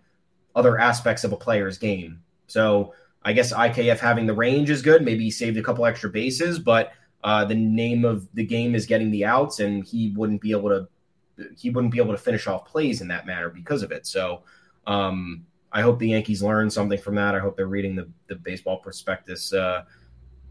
[0.54, 2.20] other aspects of a player's game.
[2.48, 5.02] So I guess IKF having the range is good.
[5.02, 6.92] Maybe he saved a couple extra bases, but
[7.24, 10.68] uh, the name of the game is getting the outs, and he wouldn't be able
[10.70, 10.88] to
[11.56, 14.06] he wouldn't be able to finish off plays in that manner because of it.
[14.06, 14.42] So
[14.86, 17.34] um, I hope the Yankees learn something from that.
[17.34, 19.84] I hope they're reading the the baseball prospectus uh,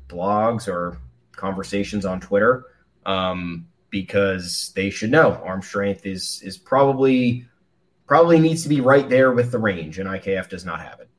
[0.08, 0.98] blogs or
[1.34, 2.66] conversations on Twitter
[3.06, 7.46] um, because they should know arm strength is is probably
[8.08, 11.10] probably needs to be right there with the range, and IKF does not have it.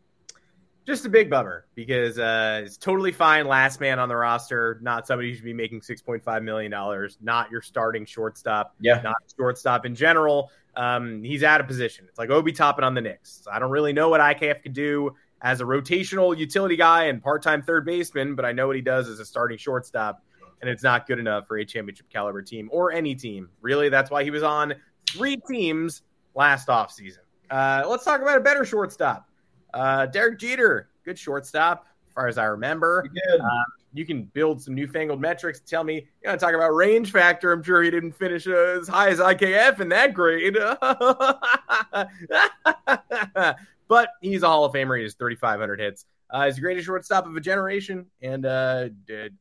[0.84, 3.46] Just a big bummer because uh, it's totally fine.
[3.46, 6.72] Last man on the roster, not somebody who should be making six point five million
[6.72, 7.18] dollars.
[7.20, 8.74] Not your starting shortstop.
[8.80, 10.50] Yeah, not shortstop in general.
[10.74, 12.06] Um, he's out of position.
[12.08, 13.46] It's like Obi Toppin on the Knicks.
[13.50, 17.42] I don't really know what IKF could do as a rotational utility guy and part
[17.42, 20.22] time third baseman, but I know what he does as a starting shortstop,
[20.60, 23.50] and it's not good enough for a championship caliber team or any team.
[23.60, 24.74] Really, that's why he was on
[25.08, 26.02] three teams
[26.34, 27.18] last offseason.
[27.50, 29.28] Uh, let's talk about a better shortstop.
[29.72, 33.06] Uh, Derek Jeter, good shortstop, as far as I remember.
[33.40, 33.62] Uh,
[33.94, 35.60] you can build some newfangled metrics.
[35.60, 37.52] Tell me, you want to talk about range factor?
[37.52, 40.54] I'm sure he didn't finish uh, as high as IKF in that grade.
[43.88, 44.96] but he's a Hall of Famer.
[44.96, 46.06] He has 3,500 hits.
[46.30, 48.88] Uh, he's the greatest shortstop of a generation, and uh,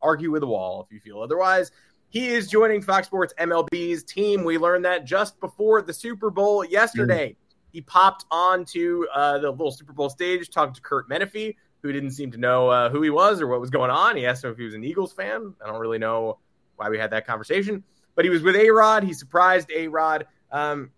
[0.02, 1.72] argue with a wall if you feel otherwise.
[2.10, 4.44] He is joining Fox Sports MLB's team.
[4.44, 7.30] We learned that just before the Super Bowl yesterday.
[7.30, 7.36] Mm.
[7.72, 12.12] He popped onto uh, the little Super Bowl stage, talking to Kurt Menefee, who didn't
[12.12, 14.16] seem to know uh, who he was or what was going on.
[14.16, 15.54] He asked him if he was an Eagles fan.
[15.64, 16.40] I don't really know
[16.76, 17.84] why we had that conversation,
[18.16, 19.04] but he was with A Rod.
[19.04, 20.26] He surprised A Rod.
[20.52, 20.92] Um,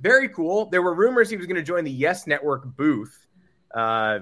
[0.00, 0.66] very cool.
[0.66, 3.26] There were rumors he was going to join the Yes Network booth
[3.74, 4.18] uh,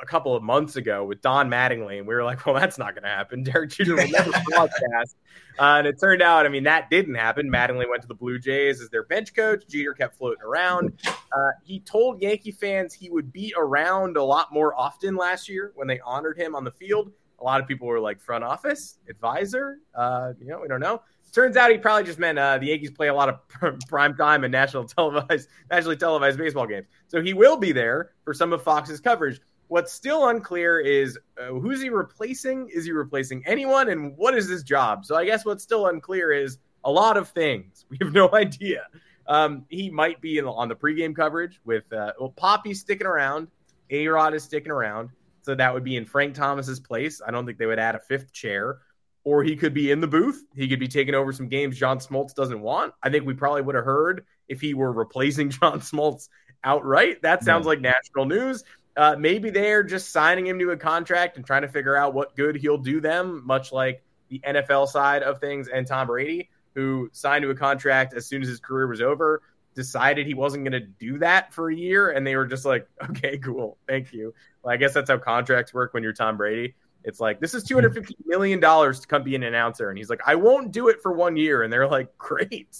[0.00, 2.94] a couple of months ago with Don Mattingly, and we were like, "Well, that's not
[2.94, 5.16] going to happen." Derek Jeter will never broadcast,
[5.58, 7.50] uh, and it turned out, I mean, that didn't happen.
[7.50, 9.66] Mattingly went to the Blue Jays as their bench coach.
[9.68, 10.92] Jeter kept floating around.
[11.06, 15.72] Uh, he told Yankee fans he would be around a lot more often last year
[15.74, 17.10] when they honored him on the field.
[17.40, 21.00] A lot of people were like, "Front office advisor," uh, you know, we don't know.
[21.32, 24.44] Turns out he probably just meant uh, the Yankees play a lot of prime time
[24.44, 26.86] and national televised, nationally televised baseball games.
[27.08, 29.40] So he will be there for some of Fox's coverage.
[29.68, 32.68] What's still unclear is uh, who's he replacing?
[32.72, 33.88] Is he replacing anyone?
[33.88, 35.04] And what is his job?
[35.04, 37.84] So I guess what's still unclear is a lot of things.
[37.90, 38.86] We have no idea.
[39.26, 43.48] Um, he might be the, on the pregame coverage with uh, well, Papi's sticking around.
[43.90, 45.10] A Rod is sticking around.
[45.42, 47.22] So that would be in Frank Thomas's place.
[47.24, 48.78] I don't think they would add a fifth chair
[49.24, 50.44] or he could be in the booth.
[50.54, 52.94] He could be taking over some games John Smoltz doesn't want.
[53.02, 56.28] I think we probably would have heard if he were replacing John Smoltz
[56.64, 57.22] outright.
[57.22, 58.64] That sounds like national news.
[58.96, 62.36] Uh, maybe they're just signing him to a contract and trying to figure out what
[62.36, 67.08] good he'll do them, much like the NFL side of things and Tom Brady, who
[67.12, 69.42] signed to a contract as soon as his career was over,
[69.74, 72.10] decided he wasn't going to do that for a year.
[72.10, 73.78] And they were just like, okay, cool.
[73.88, 74.34] Thank you.
[74.62, 76.74] Well, I guess that's how contracts work when you're Tom Brady.
[77.04, 77.68] It's like this is hmm.
[77.68, 80.72] two hundred fifty million dollars to come be an announcer, and he's like, I won't
[80.72, 82.76] do it for one year, and they're like, great,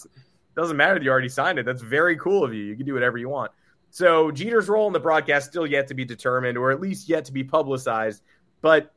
[0.55, 1.65] doesn't matter that you already signed it.
[1.65, 2.63] That's very cool of you.
[2.63, 3.51] You can do whatever you want.
[3.89, 7.25] So Jeter's role in the broadcast still yet to be determined, or at least yet
[7.25, 8.23] to be publicized.
[8.61, 8.93] But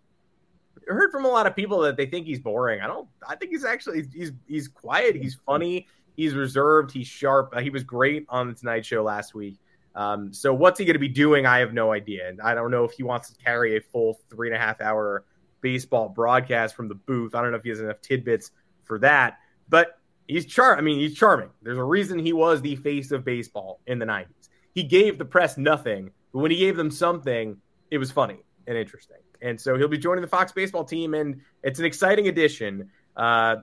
[0.88, 2.80] I heard from a lot of people that they think he's boring.
[2.80, 3.08] I don't.
[3.26, 5.16] I think he's actually he's he's quiet.
[5.16, 5.88] He's funny.
[6.16, 6.92] He's reserved.
[6.92, 7.52] He's sharp.
[7.56, 9.58] Uh, he was great on the Tonight Show last week.
[9.94, 11.46] Um, so what's he going to be doing?
[11.46, 12.28] I have no idea.
[12.28, 14.80] And I don't know if he wants to carry a full three and a half
[14.80, 15.24] hour
[15.60, 17.34] baseball broadcast from the booth.
[17.34, 18.50] I don't know if he has enough tidbits
[18.82, 19.38] for that,
[19.68, 20.76] but he's char.
[20.76, 21.50] I mean, he's charming.
[21.62, 24.48] There's a reason he was the face of baseball in the '90s.
[24.74, 27.56] He gave the press nothing, but when he gave them something,
[27.90, 29.18] it was funny and interesting.
[29.40, 32.90] And so he'll be joining the Fox baseball team, and it's an exciting addition.
[33.16, 33.56] Uh,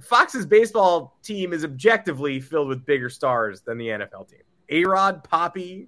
[0.00, 4.40] Fox's baseball team is objectively filled with bigger stars than the NFL team.
[4.68, 5.86] A Rod, Papi,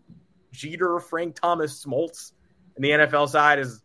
[0.52, 2.32] Jeter, Frank Thomas, Smoltz.
[2.76, 3.82] And the NFL side is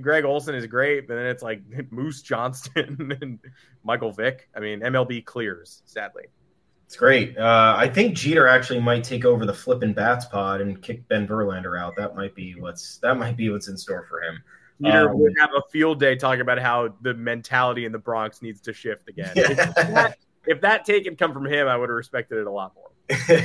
[0.00, 3.38] Greg Olsen is great, but then it's like Moose Johnston and
[3.84, 4.48] Michael Vick.
[4.54, 6.24] I mean, MLB clears, sadly.
[6.86, 7.38] It's great.
[7.38, 11.26] Uh, I think Jeter actually might take over the flipping bats pod and kick Ben
[11.26, 11.94] Verlander out.
[11.94, 14.42] That might be what's that might be what's in store for him.
[14.82, 18.42] Jeter um, would have a field day talking about how the mentality in the Bronx
[18.42, 19.30] needs to shift again.
[19.36, 19.50] Yeah.
[19.52, 22.50] If, that, if that take had come from him, I would have respected it a
[22.50, 23.38] lot more.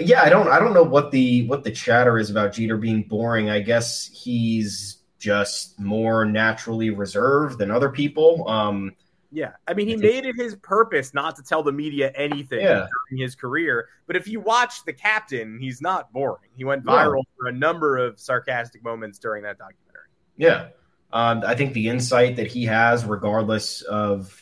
[0.00, 3.02] Yeah, I don't I don't know what the what the chatter is about Jeter being
[3.02, 3.50] boring.
[3.50, 8.48] I guess he's just more naturally reserved than other people.
[8.48, 8.92] Um,
[9.32, 12.86] yeah, I mean, he made it his purpose not to tell the media anything yeah.
[13.08, 13.88] during his career.
[14.06, 16.50] But if you watch The Captain, he's not boring.
[16.56, 17.36] He went viral yeah.
[17.38, 20.08] for a number of sarcastic moments during that documentary.
[20.36, 20.68] Yeah,
[21.12, 24.39] um, I think the insight that he has, regardless of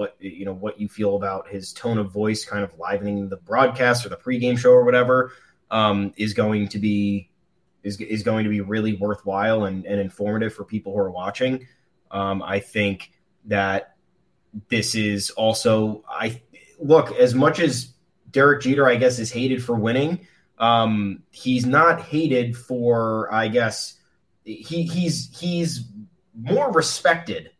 [0.00, 3.36] what you know what you feel about his tone of voice kind of livening the
[3.36, 5.32] broadcast or the pregame show or whatever
[5.70, 7.30] um, is going to be
[7.82, 11.66] is, is going to be really worthwhile and, and informative for people who are watching.
[12.10, 13.12] Um, i think
[13.44, 13.94] that
[14.68, 16.40] this is also i
[16.78, 17.92] look as much as
[18.30, 20.26] derek jeter i guess is hated for winning
[20.58, 23.98] um, he's not hated for i guess
[24.44, 25.84] he he's he's
[26.34, 27.50] more respected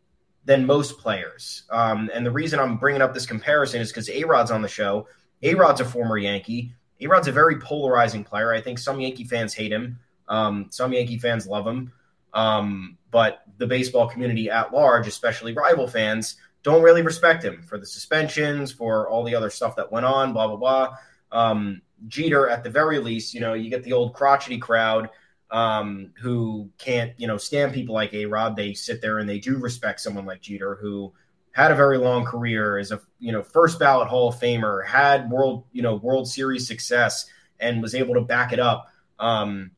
[0.45, 1.63] than most players.
[1.69, 4.67] Um, and the reason I'm bringing up this comparison is because A Rod's on the
[4.67, 5.07] show.
[5.43, 6.73] A Rod's a former Yankee.
[6.99, 8.53] A Rod's a very polarizing player.
[8.53, 11.91] I think some Yankee fans hate him, um, some Yankee fans love him.
[12.33, 17.77] Um, but the baseball community at large, especially rival fans, don't really respect him for
[17.77, 20.95] the suspensions, for all the other stuff that went on, blah, blah, blah.
[21.31, 25.09] Um, Jeter, at the very least, you know, you get the old crotchety crowd
[25.51, 28.55] um, who can't, you know, stand people like A Rod.
[28.55, 31.13] They sit there and they do respect someone like Jeter, who
[31.51, 35.29] had a very long career as a, you know, first ballot Hall of Famer, had
[35.29, 37.25] world, you know, World Series success,
[37.59, 38.87] and was able to back it up.
[39.19, 39.71] Um,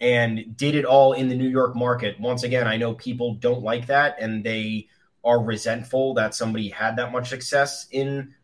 [0.00, 2.18] and did it all in the New York market.
[2.18, 4.88] Once again, I know people don't like that and they
[5.24, 8.34] are resentful that somebody had that much success in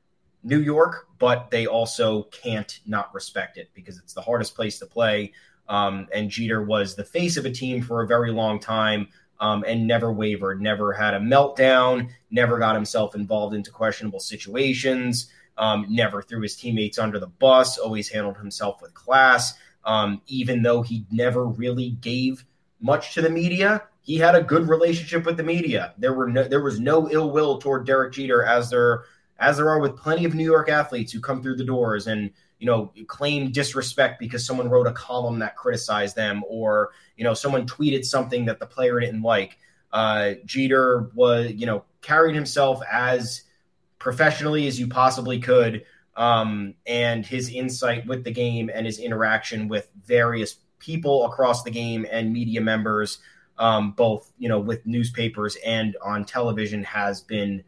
[0.45, 4.87] New York, but they also can't not respect it because it's the hardest place to
[4.87, 5.33] play.
[5.69, 9.09] Um, and Jeter was the face of a team for a very long time
[9.41, 15.31] um, and never wavered, never had a meltdown, never got himself involved into questionable situations,
[15.57, 19.55] um, never threw his teammates under the bus, always handled himself with class,
[19.85, 22.45] um, even though he never really gave
[22.81, 23.83] much to the media.
[24.03, 25.95] He had a good relationship with the media.
[25.99, 29.05] There were no, there was no ill will toward Derek Jeter as there
[29.39, 32.31] as there are with plenty of New York athletes who come through the doors and
[32.59, 37.34] you know claim disrespect because someone wrote a column that criticized them or you know
[37.34, 39.59] someone tweeted something that the player didn't like.
[39.92, 43.42] Uh, Jeter was you know carried himself as
[43.98, 45.84] professionally as you possibly could.
[46.16, 51.70] Um, and his insight with the game and his interaction with various people across the
[51.70, 53.18] game and media members,
[53.56, 57.62] um, both you know with newspapers and on television, has been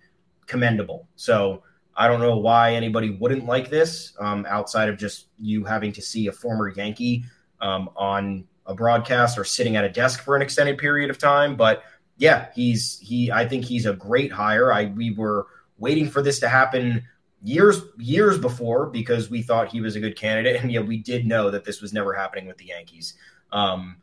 [0.47, 1.07] commendable.
[1.15, 1.63] So
[2.01, 6.01] I don't know why anybody wouldn't like this, um, outside of just you having to
[6.01, 7.25] see a former Yankee
[7.61, 11.57] um, on a broadcast or sitting at a desk for an extended period of time.
[11.57, 11.83] But
[12.17, 13.31] yeah, he's he.
[13.31, 14.73] I think he's a great hire.
[14.73, 17.05] I we were waiting for this to happen
[17.43, 21.27] years years before because we thought he was a good candidate, and yeah, we did
[21.27, 23.13] know that this was never happening with the Yankees.
[23.53, 23.99] Um,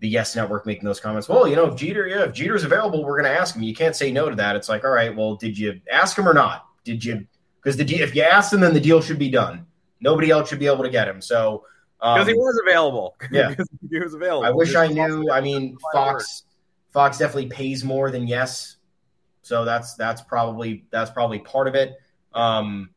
[0.00, 1.28] the Yes Network making those comments.
[1.28, 3.62] Well, you know, if Jeter, yeah, if Jeter's available, we're going to ask him.
[3.62, 4.56] You can't say no to that.
[4.56, 6.66] It's like, all right, well, did you ask him or not?
[6.82, 7.26] Did you?
[7.62, 9.66] Because the if you ask him, then the deal should be done.
[10.00, 11.20] Nobody else should be able to get him.
[11.20, 11.64] So
[12.00, 13.16] because um, he was available.
[13.30, 13.54] Yeah,
[13.88, 14.44] he was available.
[14.44, 15.30] I wish I knew.
[15.30, 16.44] I mean, Fox
[16.90, 18.76] Fox definitely pays more than Yes,
[19.42, 21.94] so that's that's probably that's probably part of it.
[22.34, 22.90] Um,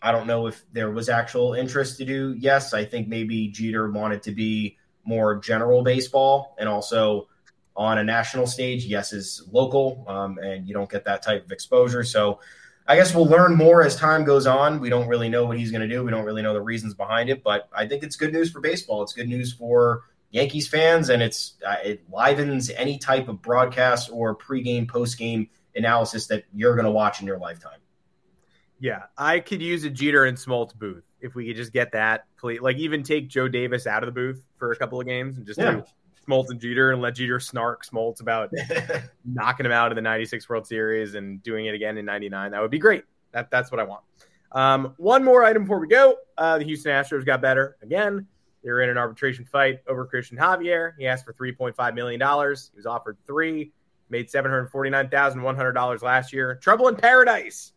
[0.00, 2.74] I don't know if there was actual interest to do Yes.
[2.74, 7.28] I think maybe Jeter wanted to be more general baseball and also
[7.74, 8.84] on a national stage.
[8.84, 12.04] Yes is local, um, and you don't get that type of exposure.
[12.04, 12.40] So
[12.86, 14.78] I guess we'll learn more as time goes on.
[14.78, 16.04] We don't really know what he's going to do.
[16.04, 18.60] We don't really know the reasons behind it, but I think it's good news for
[18.60, 19.02] baseball.
[19.02, 24.10] It's good news for Yankees fans, and it's uh, it livens any type of broadcast
[24.12, 27.78] or pregame, postgame analysis that you're going to watch in your lifetime.
[28.80, 32.26] Yeah, I could use a Jeter and Smoltz booth if we could just get that.
[32.36, 35.38] Please, like even take Joe Davis out of the booth for a couple of games
[35.38, 35.76] and just yeah.
[35.76, 35.84] do
[36.26, 38.50] Smoltz and Jeter and let Jeter snark Smoltz about
[39.24, 42.50] knocking him out of the '96 World Series and doing it again in '99.
[42.50, 43.04] That would be great.
[43.32, 44.02] That that's what I want.
[44.52, 46.16] Um, one more item before we go.
[46.38, 48.26] Uh, the Houston Astros got better again.
[48.62, 50.92] They were in an arbitration fight over Cristian Javier.
[50.98, 52.20] He asked for $3.5 million.
[52.20, 53.72] He was offered three,
[54.08, 56.54] made $749,100 last year.
[56.62, 57.72] Trouble in paradise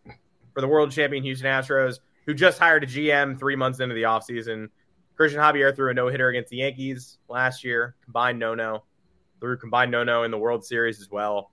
[0.54, 4.04] for the world champion Houston Astros, who just hired a GM three months into the
[4.04, 4.70] offseason.
[5.18, 8.84] Cristian Javier threw a no hitter against the Yankees last year, combined no no,
[9.39, 11.51] threw combined no no in the World Series as well.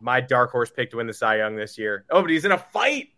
[0.00, 2.04] My dark horse pick to win the Cy Young this year.
[2.10, 3.08] Oh, but he's in a fight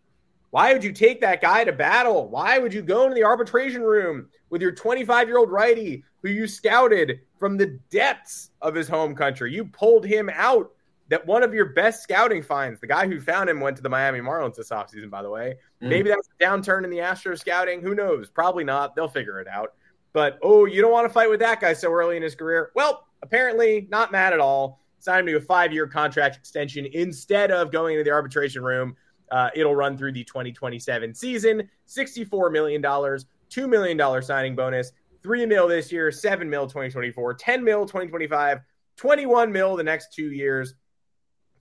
[0.51, 2.29] why would you take that guy to battle?
[2.29, 6.29] Why would you go into the arbitration room with your 25 year old righty who
[6.29, 9.55] you scouted from the depths of his home country?
[9.55, 10.73] You pulled him out.
[11.11, 13.89] That one of your best scouting finds, the guy who found him went to the
[13.89, 15.57] Miami Marlins this offseason, by the way.
[15.83, 15.89] Mm.
[15.89, 17.83] Maybe that's a downturn in the Astro scouting.
[17.83, 18.31] Who knows?
[18.31, 18.97] Probably not.
[18.97, 19.75] They'll figure it out.
[20.13, 22.71] But oh, you don't want to fight with that guy so early in his career.
[22.75, 24.81] Well, apparently not mad at all.
[24.99, 28.97] Signed him to a five year contract extension instead of going into the arbitration room
[29.31, 31.69] uh, it'll run through the 2027 season.
[31.89, 34.93] $64 million, $2 million signing bonus,
[35.23, 38.61] 3 mil this year, 7 mil 2024, 10 mil 2025,
[38.97, 40.75] 21 mil the next two years.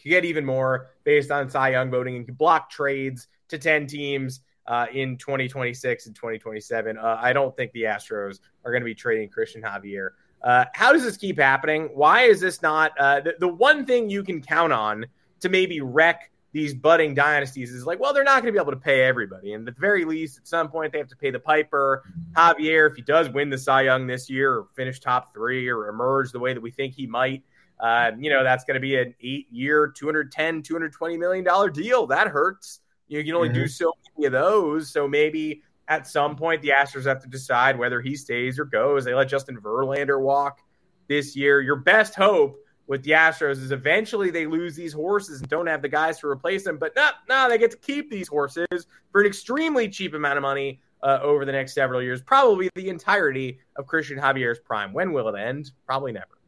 [0.02, 4.42] Could get even more based on Cy Young voting and block trades to 10 teams
[4.68, 6.98] uh, in 2026 and 2027.
[6.98, 10.12] Uh, I don't think the Astros are going to be trading Cristian Javier.
[10.42, 11.90] Uh, how does this keep happening?
[11.94, 15.06] Why is this not uh, the, the one thing you can count on
[15.42, 18.72] to maybe wreck these budding dynasties is like, well, they're not going to be able
[18.72, 19.54] to pay everybody.
[19.54, 22.04] And at the very least, at some point, they have to pay the piper.
[22.36, 25.90] Javier, if he does win the Cy Young this year or finish top three or
[25.90, 27.44] emerge the way that we think he might,
[27.80, 32.08] uh, you know, that's going to be an eight year, 210, 220 million dollar deal.
[32.08, 32.82] That hurts.
[33.08, 33.56] You, can only mm-hmm.
[33.56, 34.92] do so many of those.
[34.92, 39.06] So maybe at some point, the Astros have to decide whether he stays or goes.
[39.06, 40.60] They let Justin Verlander walk
[41.08, 41.62] this year.
[41.62, 45.82] Your best hope with the Astros is eventually they lose these horses and don't have
[45.82, 46.78] the guys to replace them.
[46.78, 50.42] But no, no, they get to keep these horses for an extremely cheap amount of
[50.42, 54.92] money uh, over the next several years, probably the entirety of Cristian Javier's prime.
[54.92, 55.72] When will it end?
[55.86, 56.39] Probably never.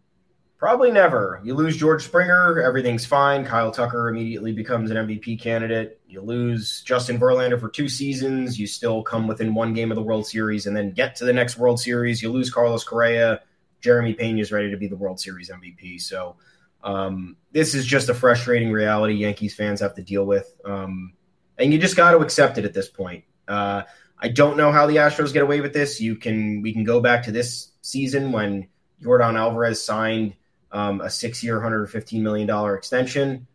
[0.62, 1.42] Probably never.
[1.44, 3.44] You lose George Springer, everything's fine.
[3.44, 6.00] Kyle Tucker immediately becomes an MVP candidate.
[6.08, 8.60] You lose Justin Verlander for two seasons.
[8.60, 11.34] You still come within one game of the World Series and then get to the
[11.34, 12.22] next World Series.
[12.22, 13.42] You lose Carlos Correa
[13.82, 16.00] Jeremy Pena is ready to be the World Series MVP.
[16.00, 16.38] So
[16.84, 21.14] um, this is just a frustrating reality Yankees fans have to deal with, um,
[21.58, 23.24] and you just got to accept it at this point.
[23.48, 23.84] Uh,
[24.20, 26.00] I don't know how the Astros get away with this.
[26.00, 28.68] You can we can go back to this season when
[29.04, 30.36] Yordan Alvarez signed
[30.72, 33.48] um, a six-year, 115 million dollar extension,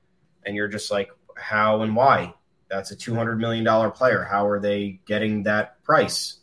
[0.45, 2.35] and you're just like, how and why?
[2.69, 4.25] That's a 200 million dollar player.
[4.25, 6.39] How are they getting that price?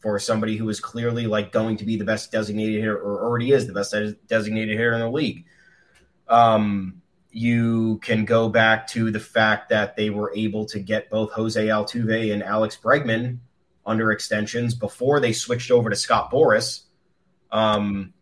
[0.00, 3.52] for somebody who is clearly like going to be the best designated hitter or already
[3.52, 3.94] is the best
[4.26, 5.44] designated hitter in the league.
[6.26, 11.32] Um, you can go back to the fact that they were able to get both
[11.32, 13.38] Jose Altuve and Alex Bregman
[13.84, 16.84] under extensions before they switched over to Scott Boras.
[17.52, 18.14] Um,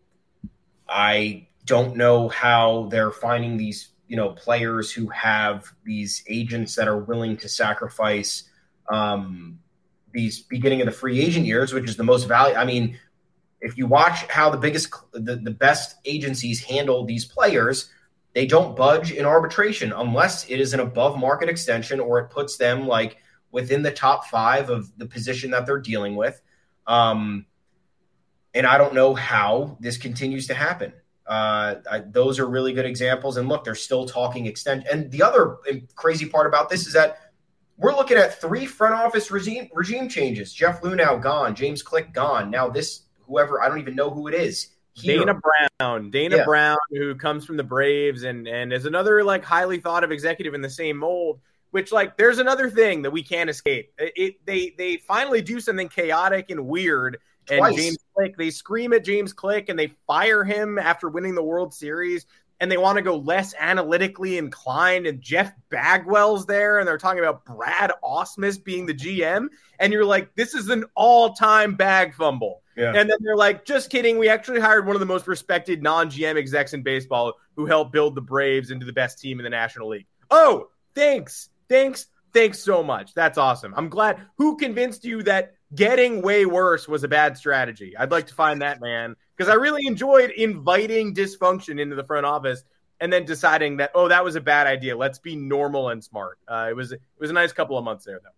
[0.88, 6.88] I don't know how they're finding these, you know, players who have these agents that
[6.88, 8.50] are willing to sacrifice
[8.88, 9.58] um,
[10.12, 12.56] these beginning of the free agent years, which is the most value.
[12.56, 12.98] I mean,
[13.60, 17.90] if you watch how the biggest, the, the best agencies handle these players,
[18.34, 22.56] they don't budge in arbitration unless it is an above market extension or it puts
[22.56, 23.18] them like
[23.50, 26.40] within the top five of the position that they're dealing with.
[26.86, 27.46] Um,
[28.54, 30.92] and I don't know how this continues to happen.
[31.28, 33.36] Uh, I, those are really good examples.
[33.36, 34.88] And look, they're still talking extension.
[34.90, 35.58] And the other
[35.94, 37.18] crazy part about this is that
[37.76, 40.52] we're looking at three front office regime regime changes.
[40.52, 42.50] Jeff Luhnow gone, James Click gone.
[42.50, 44.70] Now this whoever I don't even know who it is.
[44.94, 45.18] Here.
[45.18, 45.38] Dana
[45.78, 46.44] Brown, Dana yeah.
[46.44, 50.54] Brown, who comes from the Braves and and is another like highly thought of executive
[50.54, 51.40] in the same mold.
[51.70, 53.92] Which like there's another thing that we can't escape.
[53.98, 57.18] It, it they they finally do something chaotic and weird.
[57.48, 57.72] Twice.
[57.72, 61.42] And James Click, they scream at James Click and they fire him after winning the
[61.42, 62.26] World Series
[62.60, 65.06] and they want to go less analytically inclined.
[65.06, 69.48] And Jeff Bagwell's there, and they're talking about Brad Ausmus being the GM.
[69.78, 72.62] And you're like, this is an all time bag fumble.
[72.76, 72.92] Yeah.
[72.94, 74.18] And then they're like, just kidding.
[74.18, 77.92] We actually hired one of the most respected non GM execs in baseball who helped
[77.92, 80.06] build the Braves into the best team in the National League.
[80.30, 81.50] Oh, thanks.
[81.68, 82.06] Thanks.
[82.32, 83.14] Thanks so much.
[83.14, 83.72] That's awesome.
[83.76, 84.20] I'm glad.
[84.36, 87.96] Who convinced you that getting way worse was a bad strategy?
[87.96, 92.26] I'd like to find that man because I really enjoyed inviting dysfunction into the front
[92.26, 92.62] office
[93.00, 94.96] and then deciding that oh that was a bad idea.
[94.96, 96.38] Let's be normal and smart.
[96.48, 98.30] Uh, it was it was a nice couple of months there though.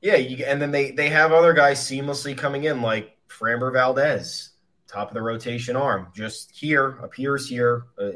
[0.00, 4.50] Yeah, you, and then they they have other guys seamlessly coming in like Framber Valdez,
[4.88, 8.10] top of the rotation arm, just here appears here, uh,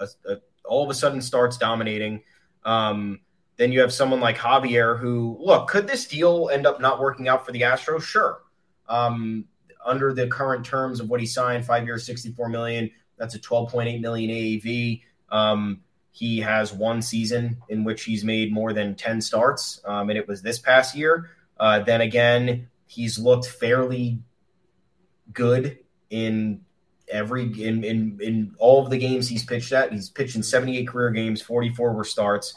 [0.00, 0.34] uh, uh,
[0.64, 2.22] all of a sudden starts dominating.
[2.64, 3.20] Um,
[3.56, 7.28] then you have someone like Javier, who look could this deal end up not working
[7.28, 8.02] out for the Astros?
[8.02, 8.42] Sure.
[8.88, 9.46] Um,
[9.84, 12.90] under the current terms of what he signed, five years, 64 million.
[13.16, 15.02] That's a 12.8 million AAV.
[15.30, 15.80] Um,
[16.10, 20.26] he has one season in which he's made more than 10 starts, um, and it
[20.26, 21.30] was this past year.
[21.58, 24.18] Uh, then again, he's looked fairly
[25.32, 25.78] good
[26.10, 26.62] in
[27.08, 29.92] every in, in in all of the games he's pitched at.
[29.92, 32.54] He's pitched in 78 career games, 44 were starts.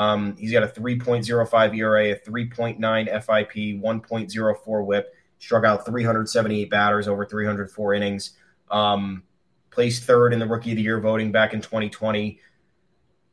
[0.00, 7.06] Um, he's got a 3.05 ERA, a 3.9 FIP, 1.04 WHIP struck out 378 batters
[7.06, 8.30] over 304 innings.
[8.70, 9.24] Um,
[9.68, 12.40] placed third in the Rookie of the Year voting back in 2020.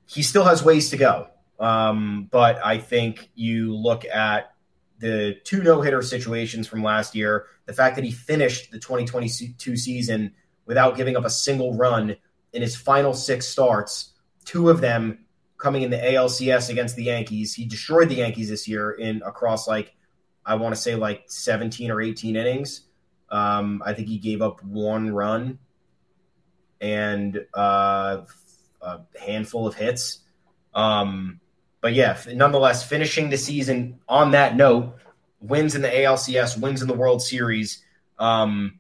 [0.08, 4.54] He still has ways to go, um, but I think you look at
[5.00, 9.78] the two no hitter situations from last year, the fact that he finished the 2022
[9.78, 10.34] season
[10.66, 12.18] without giving up a single run
[12.52, 14.12] in his final six starts,
[14.44, 15.20] two of them
[15.58, 17.54] coming in the ALCS against the Yankees.
[17.54, 19.96] He destroyed the Yankees this year in across like
[20.46, 22.84] I want to say like 17 or 18 innings.
[23.30, 25.60] Um, I think he gave up one run
[26.80, 28.22] and uh,
[28.82, 30.20] a handful of hits.
[30.74, 31.42] Um,
[31.82, 34.96] but yeah, nonetheless, finishing the season on that note,
[35.40, 37.84] wins in the ALCS, wins in the World Series.
[38.18, 38.80] Um,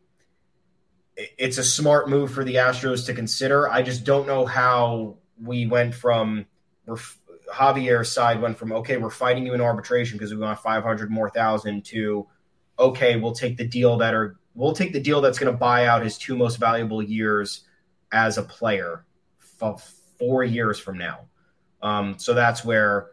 [1.16, 3.70] it's a smart move for the Astros to consider.
[3.70, 6.46] I just don't know how we went from
[6.88, 11.30] Javier's side went from okay, we're fighting you in arbitration because we want 500 more
[11.30, 12.28] thousand to
[12.80, 15.86] okay, we'll take the deal that are we'll take the deal that's going to buy
[15.86, 17.66] out his two most valuable years
[18.12, 19.06] as a player
[20.20, 21.22] four years from now.
[21.82, 23.12] Um, so that's where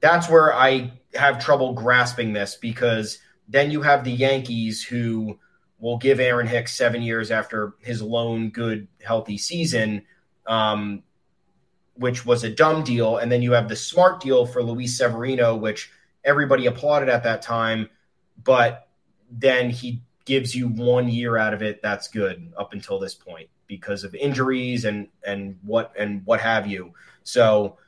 [0.00, 5.38] that's where I have trouble grasping this because then you have the Yankees who
[5.78, 10.04] will give Aaron Hicks seven years after his lone good healthy season.
[10.46, 11.02] Um,
[11.98, 15.56] which was a dumb deal, and then you have the smart deal for Luis Severino,
[15.56, 15.90] which
[16.24, 17.88] everybody applauded at that time,
[18.42, 18.88] but
[19.30, 23.48] then he gives you one year out of it that's good up until this point
[23.66, 26.92] because of injuries and and what and what have you.
[27.24, 27.78] So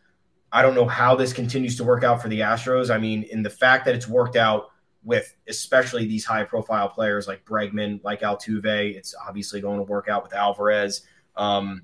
[0.53, 2.93] I don't know how this continues to work out for the Astros.
[2.93, 4.71] I mean, in the fact that it's worked out
[5.05, 10.09] with especially these high profile players like Bregman, like Altuve, it's obviously going to work
[10.09, 11.03] out with Alvarez.
[11.37, 11.83] Um,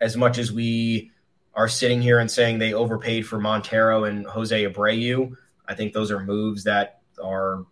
[0.00, 1.10] as much as we
[1.56, 5.34] are sitting here and saying they overpaid for Montero and Jose Abreu.
[5.66, 7.64] I think those are moves that are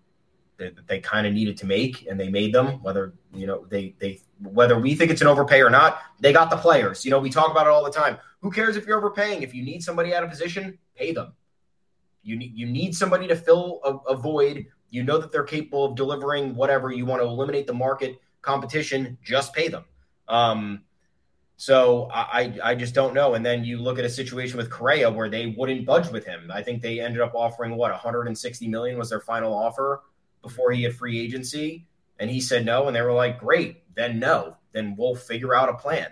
[0.57, 2.83] that they kind of needed to make, and they made them.
[2.83, 6.51] Whether you know they they whether we think it's an overpay or not, they got
[6.51, 7.05] the players.
[7.05, 8.17] You know, we talk about it all the time.
[8.41, 9.43] Who cares if you're overpaying?
[9.43, 11.35] If you need somebody out of position, pay them.
[12.23, 14.67] You need you need somebody to fill a, a void.
[14.91, 19.19] You know that they're capable of delivering whatever you want to eliminate the market competition.
[19.23, 19.85] Just pay them.
[20.29, 20.85] Um,
[21.57, 23.35] so I, I just don't know.
[23.35, 26.51] And then you look at a situation with Correa where they wouldn't budge with him.
[26.53, 30.03] I think they ended up offering what 160 million was their final offer
[30.43, 31.87] before he had free agency,
[32.19, 32.87] and he said no.
[32.87, 36.09] And they were like, "Great, then no, then we'll figure out a plan."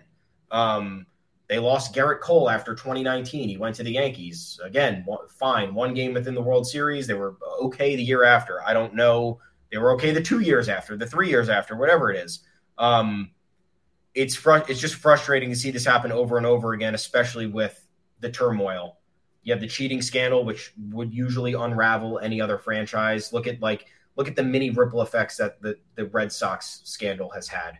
[0.51, 1.07] Um,
[1.49, 3.49] they lost Gerrit Cole after 2019.
[3.49, 5.05] He went to the Yankees again.
[5.39, 7.07] Fine, one game within the World Series.
[7.07, 8.63] They were okay the year after.
[8.63, 9.41] I don't know.
[9.71, 12.41] They were okay the two years after, the three years after, whatever it is.
[12.79, 13.33] Um,
[14.15, 17.87] it's fr- it's just frustrating to see this happen over and over again, especially with
[18.21, 18.99] the turmoil.
[19.43, 23.33] You have the cheating scandal, which would usually unravel any other franchise.
[23.33, 23.87] Look at like
[24.17, 27.79] look at the mini ripple effects that the, the Red Sox scandal has had.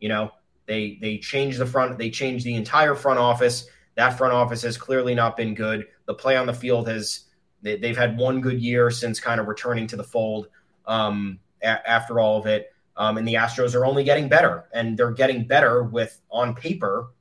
[0.00, 0.32] You know,
[0.66, 3.66] they they changed the front, they changed the entire front office.
[3.94, 5.86] That front office has clearly not been good.
[6.06, 7.24] The play on the field has
[7.62, 10.48] they, have had one good year since kind of returning to the fold
[10.86, 12.72] um, a- after all of it.
[12.98, 17.12] Um, and the Astros are only getting better, and they're getting better with on paper.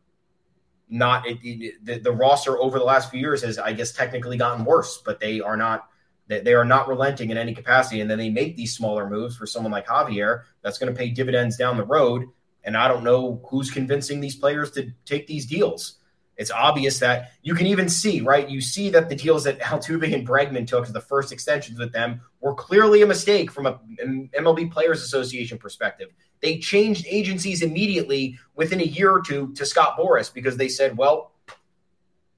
[0.90, 4.38] Not it, it, the, the roster over the last few years has, I guess, technically
[4.38, 5.88] gotten worse, but they are not
[6.28, 8.02] they, they are not relenting in any capacity.
[8.02, 11.10] And then they make these smaller moves for someone like Javier that's going to pay
[11.10, 12.26] dividends down the road.
[12.64, 16.00] And I don't know who's convincing these players to take these deals
[16.38, 18.48] it's obvious that you can even see, right?
[18.48, 21.92] You see that the deals that Altuve and Bregman took as the first extensions with
[21.92, 23.80] them were clearly a mistake from a
[24.38, 26.10] MLB Players Association perspective.
[26.42, 30.96] They changed agencies immediately within a year or two to Scott Boras because they said,
[30.96, 31.32] well,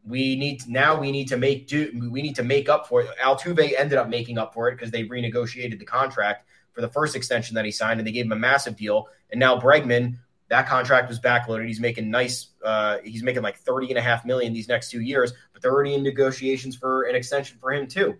[0.07, 3.01] we need to, now we need to make do we need to make up for
[3.01, 3.09] it.
[3.21, 7.15] Altuve ended up making up for it because they renegotiated the contract for the first
[7.15, 9.09] extension that he signed and they gave him a massive deal.
[9.31, 10.17] And now Bregman
[10.49, 11.67] that contract was backloaded.
[11.67, 12.47] He's making nice.
[12.63, 15.71] Uh, he's making like 30 and a half million these next two years, but they're
[15.71, 18.17] already in negotiations for an extension for him too.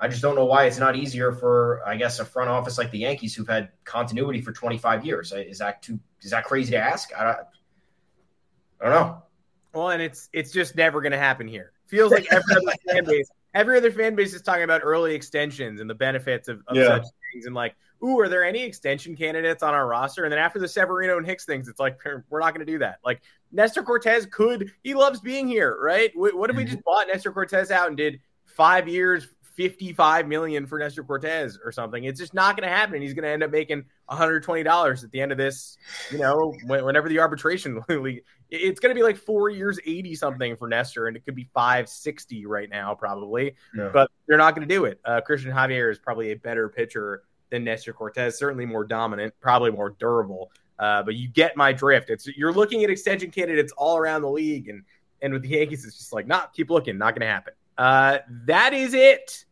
[0.00, 2.90] I just don't know why it's not easier for, I guess, a front office like
[2.90, 5.32] the Yankees who've had continuity for 25 years.
[5.32, 5.98] Is that too?
[6.22, 7.10] Is that crazy to ask?
[7.16, 7.38] I don't,
[8.80, 9.22] I don't know.
[9.74, 11.72] Well, and it's it's just never going to happen here.
[11.86, 15.80] Feels like every other fan base, every other fan base is talking about early extensions
[15.80, 16.86] and the benefits of, of yeah.
[16.86, 20.24] such things, and like ooh, are there any extension candidates on our roster?
[20.24, 22.78] And then after the Severino and Hicks things, it's like, we're not going to do
[22.78, 22.98] that.
[23.04, 23.22] Like
[23.52, 26.10] Nestor Cortes could, he loves being here, right?
[26.14, 26.72] What if we mm-hmm.
[26.72, 29.26] just bought Nestor Cortes out and did five years,
[29.56, 32.04] 55 million for Nestor Cortes or something?
[32.04, 33.02] It's just not going to happen.
[33.02, 35.76] He's going to end up making $120 at the end of this,
[36.10, 40.56] you know, whenever the arbitration league, it's going to be like four years, 80 something
[40.56, 43.90] for Nestor, and it could be 560 right now, probably, no.
[43.92, 45.00] but they're not going to do it.
[45.04, 48.38] Uh, Cristian Javier is probably a better pitcher than Nestor Cortes.
[48.38, 50.50] Certainly more dominant, probably more durable.
[50.78, 52.10] Uh, but you get my drift.
[52.10, 54.84] It's you're looking at extension candidates all around the league, and
[55.20, 57.54] and with the Yankees, it's just like, not nah, keep looking, not going to happen.
[57.76, 59.44] Uh, that is it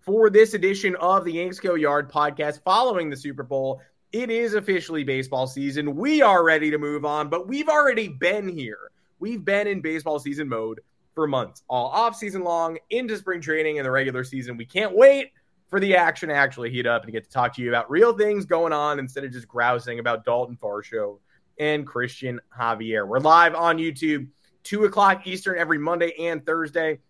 [0.00, 3.80] for this edition of the Yanks Go Yard podcast following the Super Bowl.
[4.12, 5.94] It is officially baseball season.
[5.96, 8.90] We are ready to move on, but we've already been here.
[9.20, 10.80] We've been in baseball season mode
[11.14, 14.56] for months, all off season long, into spring training and the regular season.
[14.56, 15.32] We can't wait
[15.68, 18.16] for the action to actually heat up and get to talk to you about real
[18.16, 21.18] things going on instead of just grousing about Dalton Varsho
[21.58, 23.06] and Cristian Javier.
[23.06, 24.28] We're live on YouTube,
[24.64, 27.00] 2 o'clock Eastern every Monday and Thursday.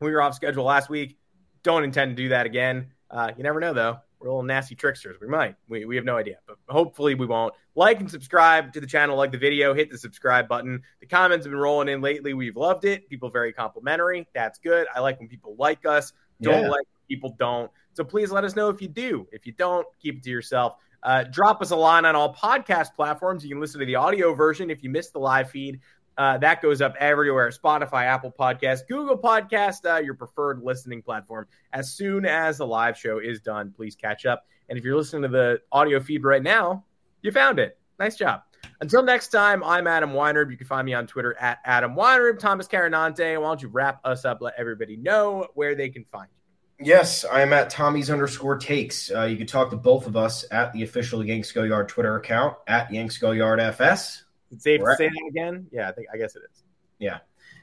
[0.00, 1.16] We were off schedule last week.
[1.62, 2.92] Don't intend to do that again.
[3.10, 3.98] Uh, you never know, though.
[4.20, 5.16] We're little nasty tricksters.
[5.20, 5.54] We might.
[5.68, 7.54] We, we have no idea, but hopefully we won't.
[7.76, 10.82] Like and subscribe to the channel, like the video, hit the subscribe button.
[11.00, 12.34] The comments have been rolling in lately.
[12.34, 13.08] We've loved it.
[13.08, 14.26] People very complimentary.
[14.34, 14.88] That's good.
[14.94, 16.12] I like when people like us.
[16.40, 16.68] Don't yeah.
[16.68, 17.70] like people don't.
[17.98, 19.26] So please let us know if you do.
[19.32, 20.76] If you don't, keep it to yourself.
[21.02, 23.42] Uh, drop us a line on all podcast platforms.
[23.42, 25.80] You can listen to the audio version if you missed the live feed.
[26.16, 31.48] Uh, that goes up everywhere Spotify, Apple Podcast, Google Podcast, uh, your preferred listening platform.
[31.72, 34.46] As soon as the live show is done, please catch up.
[34.68, 36.84] And if you're listening to the audio feed right now,
[37.22, 37.80] you found it.
[37.98, 38.42] Nice job.
[38.80, 40.52] Until next time, I'm Adam Weinrib.
[40.52, 42.38] You can find me on Twitter at Adam Weinrib.
[42.38, 44.38] Thomas Carannante, why don't you wrap us up?
[44.40, 46.37] Let everybody know where they can find you.
[46.80, 49.10] Yes, I am at Tommy's underscore takes.
[49.10, 52.16] Uh, you can talk to both of us at the official Yanks Go Yard Twitter
[52.16, 54.22] account at Yanks Go Yard FS.
[54.50, 55.66] Is it safe We're to say at, that again?
[55.72, 56.62] Yeah, I think I guess it is.
[57.00, 57.18] Yeah,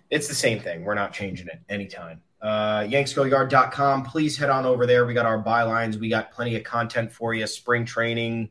[0.09, 0.83] it's the same thing.
[0.83, 2.21] We're not changing it anytime.
[2.41, 4.03] Uh, YanksGoYard.com.
[4.03, 5.05] Please head on over there.
[5.05, 5.95] We got our bylines.
[5.95, 7.47] We got plenty of content for you.
[7.47, 8.49] Spring training.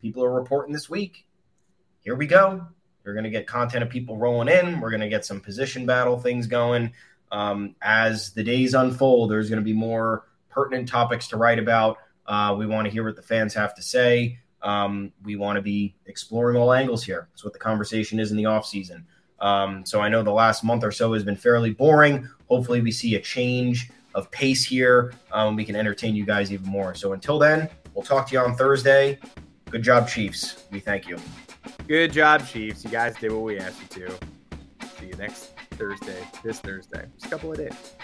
[0.00, 1.26] People are reporting this week.
[2.00, 2.64] Here we go.
[3.04, 4.80] We're going to get content of people rolling in.
[4.80, 6.92] We're going to get some position battle things going.
[7.32, 11.98] Um, as the days unfold, there's going to be more pertinent topics to write about.
[12.26, 14.38] Uh, we want to hear what the fans have to say.
[14.62, 17.28] Um, we want to be exploring all angles here.
[17.30, 19.04] That's what the conversation is in the offseason.
[19.38, 22.28] Um, so I know the last month or so has been fairly boring.
[22.48, 25.12] Hopefully, we see a change of pace here.
[25.30, 26.94] Um, we can entertain you guys even more.
[26.94, 29.18] So until then, we'll talk to you on Thursday.
[29.70, 30.64] Good job, Chiefs.
[30.70, 31.18] We thank you.
[31.86, 32.82] Good job, Chiefs.
[32.82, 34.18] You guys did what we asked you to.
[34.98, 37.06] See you next Thursday, this Thursday.
[37.14, 37.94] Just a couple of days.